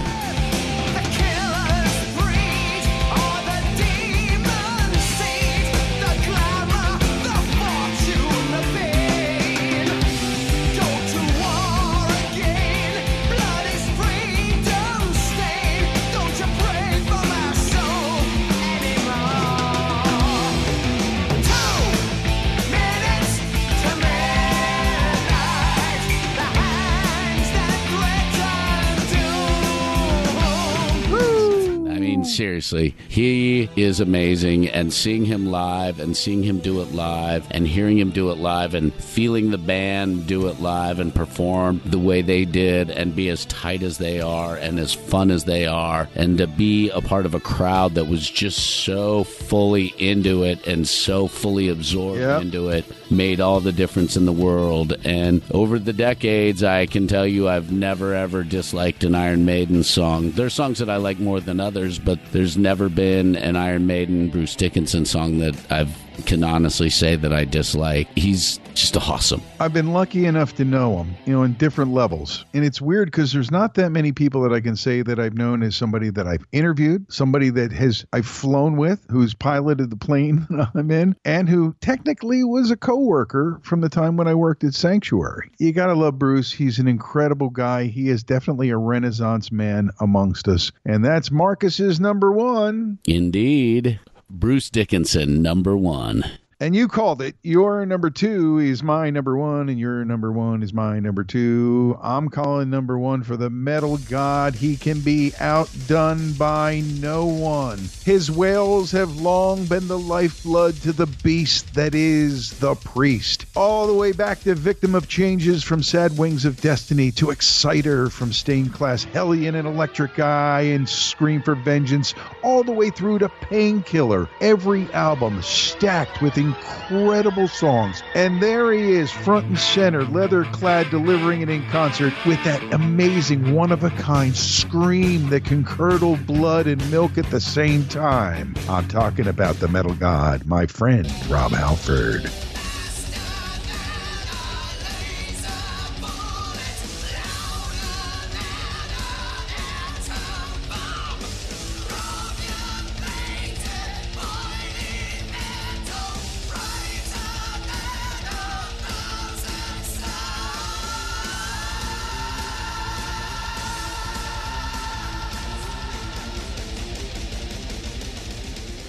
Seriously, 32.42 32.96
he 33.08 33.70
is 33.76 34.00
amazing. 34.00 34.68
And 34.68 34.92
seeing 34.92 35.26
him 35.26 35.46
live 35.52 36.00
and 36.00 36.18
seeing 36.18 36.42
him 36.42 36.58
do 36.58 36.82
it 36.82 36.92
live 36.92 37.46
and 37.52 37.68
hearing 37.68 38.00
him 38.00 38.10
do 38.10 38.32
it 38.32 38.40
live 38.40 38.74
and 38.74 38.92
feeling 38.96 39.52
the 39.52 39.60
band 39.60 40.26
do 40.26 40.48
it 40.48 40.60
live 40.60 41.00
and 41.00 41.14
perform 41.14 41.82
the 41.86 42.00
way 42.00 42.24
they 42.24 42.46
did 42.46 42.90
and 42.90 43.16
be 43.16 43.30
as 43.30 43.46
tight 43.46 43.84
as 43.84 44.00
they 44.00 44.20
are 44.20 44.56
and 44.56 44.80
as 44.80 44.92
fun 44.92 45.30
as 45.30 45.44
they 45.44 45.68
are 45.68 46.10
and 46.16 46.40
to 46.40 46.48
be 46.48 46.90
a 46.90 47.02
part 47.02 47.28
of 47.28 47.36
a 47.36 47.40
crowd 47.40 47.94
that 47.94 48.06
was 48.08 48.28
just 48.28 48.58
so 48.86 49.24
fully 49.24 49.94
into 50.00 50.44
it 50.44 50.66
and 50.66 50.88
so 50.88 51.28
fully 51.28 51.70
absorbed 51.70 52.20
Yep. 52.22 52.42
into 52.42 52.70
it 52.70 52.86
made 53.12 53.40
all 53.40 53.60
the 53.60 53.72
difference 53.74 54.16
in 54.18 54.26
the 54.26 54.32
world. 54.32 54.94
And 55.04 55.42
over 55.52 55.78
the 55.78 55.94
decades, 55.94 56.64
I 56.64 56.86
can 56.86 57.08
tell 57.08 57.28
you 57.28 57.48
I've 57.48 57.72
never 57.72 58.16
ever 58.16 58.44
disliked 58.44 59.04
an 59.04 59.14
Iron 59.16 59.46
Maiden 59.46 59.84
song. 59.84 60.32
There's 60.32 60.54
songs 60.54 60.80
that 60.80 60.90
I 60.90 60.96
like 60.96 61.20
more 61.20 61.40
than 61.42 61.60
others, 61.60 62.00
but 62.00 62.20
there's 62.32 62.58
never 62.58 62.90
been 62.90 63.36
an 63.36 63.56
Iron 63.56 63.88
Maiden 63.88 64.30
Bruce 64.30 64.56
Dickinson 64.56 65.06
song 65.06 65.40
that 65.40 65.56
I 65.72 65.88
can 66.22 66.44
honestly 66.44 66.90
say 66.90 67.16
that 67.16 67.34
I 67.34 67.46
dislike. 67.46 68.08
He's 68.18 68.60
just 68.74 68.98
awesome. 68.98 69.42
I've 69.60 69.74
been 69.74 69.94
lucky 69.94 70.26
enough 70.26 70.56
to 70.56 70.66
know 70.66 70.98
him, 70.98 71.16
you 71.26 71.34
know, 71.34 71.44
in 71.44 71.54
different 71.54 71.92
levels. 71.92 72.46
And 72.54 72.64
it's 72.64 72.82
weird 72.82 73.08
because 73.08 73.32
there's 73.32 73.52
not 73.52 73.76
that 73.76 73.92
many 73.92 74.12
people 74.12 74.42
that 74.44 74.54
I 74.54 74.62
can 74.62 74.76
say 74.76 75.02
that 75.02 75.20
I've 75.20 75.34
known 75.34 75.64
as 75.64 75.76
somebody 75.76 76.10
that 76.12 76.28
I've 76.28 76.46
interviewed, 76.52 77.12
somebody 77.12 77.50
that 77.52 77.72
has 77.72 78.06
I've 78.14 78.26
flown 78.26 78.78
with, 78.78 79.06
who's 79.10 79.34
piloted 79.34 79.90
the 79.90 79.96
plane 79.96 80.48
I'm 80.76 80.92
in, 80.92 81.16
and 81.26 81.50
who 81.50 81.76
technically 81.82 82.44
was 82.44 82.72
a 82.72 82.78
coworker 82.78 83.60
from 83.64 83.82
the 83.82 83.90
time 83.90 84.18
when 84.18 84.28
I 84.28 84.36
worked 84.36 84.64
at 84.64 84.74
Sanctuary. 84.74 85.52
You 85.60 85.72
gotta 85.74 85.94
love 85.94 86.18
Bruce. 86.18 86.52
He's 86.52 86.80
an 86.80 86.88
incredible 86.88 87.50
guy. 87.50 87.86
He 87.86 88.10
is 88.10 88.24
definitely 88.24 88.70
a 88.70 88.78
renaissance 88.78 89.52
man 89.52 89.92
amongst 90.00 90.48
us. 90.48 90.72
And 90.86 91.04
that's 91.04 91.32
Marcus's 91.32 92.00
number 92.00 92.32
one. 92.32 93.00
Indeed. 93.06 94.00
Bruce 94.34 94.70
Dickinson, 94.70 95.42
number 95.42 95.76
one. 95.76 96.24
And 96.62 96.76
you 96.76 96.88
called 96.88 97.24
it. 97.24 97.36
Your 97.42 97.88
number 97.88 98.12
two 98.12 98.60
is 98.60 98.84
my 98.84 99.10
number 99.10 99.36
one, 99.36 99.68
and 99.68 99.80
your 99.80 100.06
number 100.06 100.32
one 100.32 100.62
is 100.62 100.72
my 100.72 101.00
number 101.00 101.24
two. 101.24 101.98
I'm 102.00 102.30
calling 102.30 102.70
number 102.70 103.00
one 103.00 103.24
for 103.24 103.36
the 103.36 103.50
metal 103.50 103.98
god. 103.98 104.54
He 104.54 104.78
can 104.78 105.00
be 105.00 105.34
outdone 105.40 106.34
by 106.34 106.84
no 107.00 107.26
one. 107.26 107.80
His 108.06 108.30
wails 108.30 108.92
have 108.92 109.20
long 109.20 109.66
been 109.66 109.88
the 109.88 109.98
lifeblood 109.98 110.76
to 110.84 110.94
the 110.94 111.08
beast 111.24 111.74
that 111.74 111.96
is 111.96 112.52
the 112.60 112.76
priest. 112.76 113.48
All 113.56 113.88
the 113.88 113.96
way 113.96 114.12
back 114.12 114.42
to 114.42 114.54
Victim 114.54 114.94
of 114.94 115.08
Changes 115.08 115.64
from 115.64 115.82
Sad 115.82 116.16
Wings 116.16 116.46
of 116.46 116.62
Destiny 116.62 117.10
to 117.14 117.32
Exciter 117.32 118.12
from 118.12 118.32
Stained 118.32 118.72
Class 118.72 119.04
Hellion 119.06 119.56
and 119.56 119.68
Electric 119.68 120.20
Eye 120.20 120.62
and 120.62 120.88
Scream 120.88 121.42
for 121.42 121.56
Vengeance, 121.56 122.14
all 122.44 122.64
the 122.64 122.72
way 122.72 122.92
through 122.92 123.18
to 123.18 123.30
Painkiller. 123.30 124.30
Every 124.42 124.86
album 124.92 125.42
stacked 125.42 126.22
with 126.22 126.38
incredible 126.52 127.48
songs. 127.48 128.04
And 128.16 128.42
there 128.42 128.72
he 128.72 128.92
is, 128.92 129.12
front 129.12 129.48
and 129.48 129.60
center, 129.60 130.04
leather 130.04 130.44
clad, 130.46 130.90
delivering 130.90 131.42
it 131.42 131.50
in 131.50 131.66
concert 131.70 132.14
with 132.26 132.44
that 132.44 132.62
amazing, 132.74 133.54
one 133.54 133.72
of 133.72 133.84
a 133.84 133.90
kind 133.92 134.36
scream 134.36 135.30
that 135.30 135.46
can 135.46 135.64
curdle 135.64 136.18
blood 136.18 136.68
and 136.68 136.92
milk 136.92 137.18
at 137.18 137.30
the 137.32 137.42
same 137.42 137.86
time. 137.86 138.56
I'm 138.70 138.88
talking 138.88 139.28
about 139.28 139.56
the 139.56 139.68
metal 139.68 139.94
god, 139.94 140.46
my 140.46 140.66
friend, 140.66 141.10
Rob 141.30 141.52
Halford. 141.52 142.30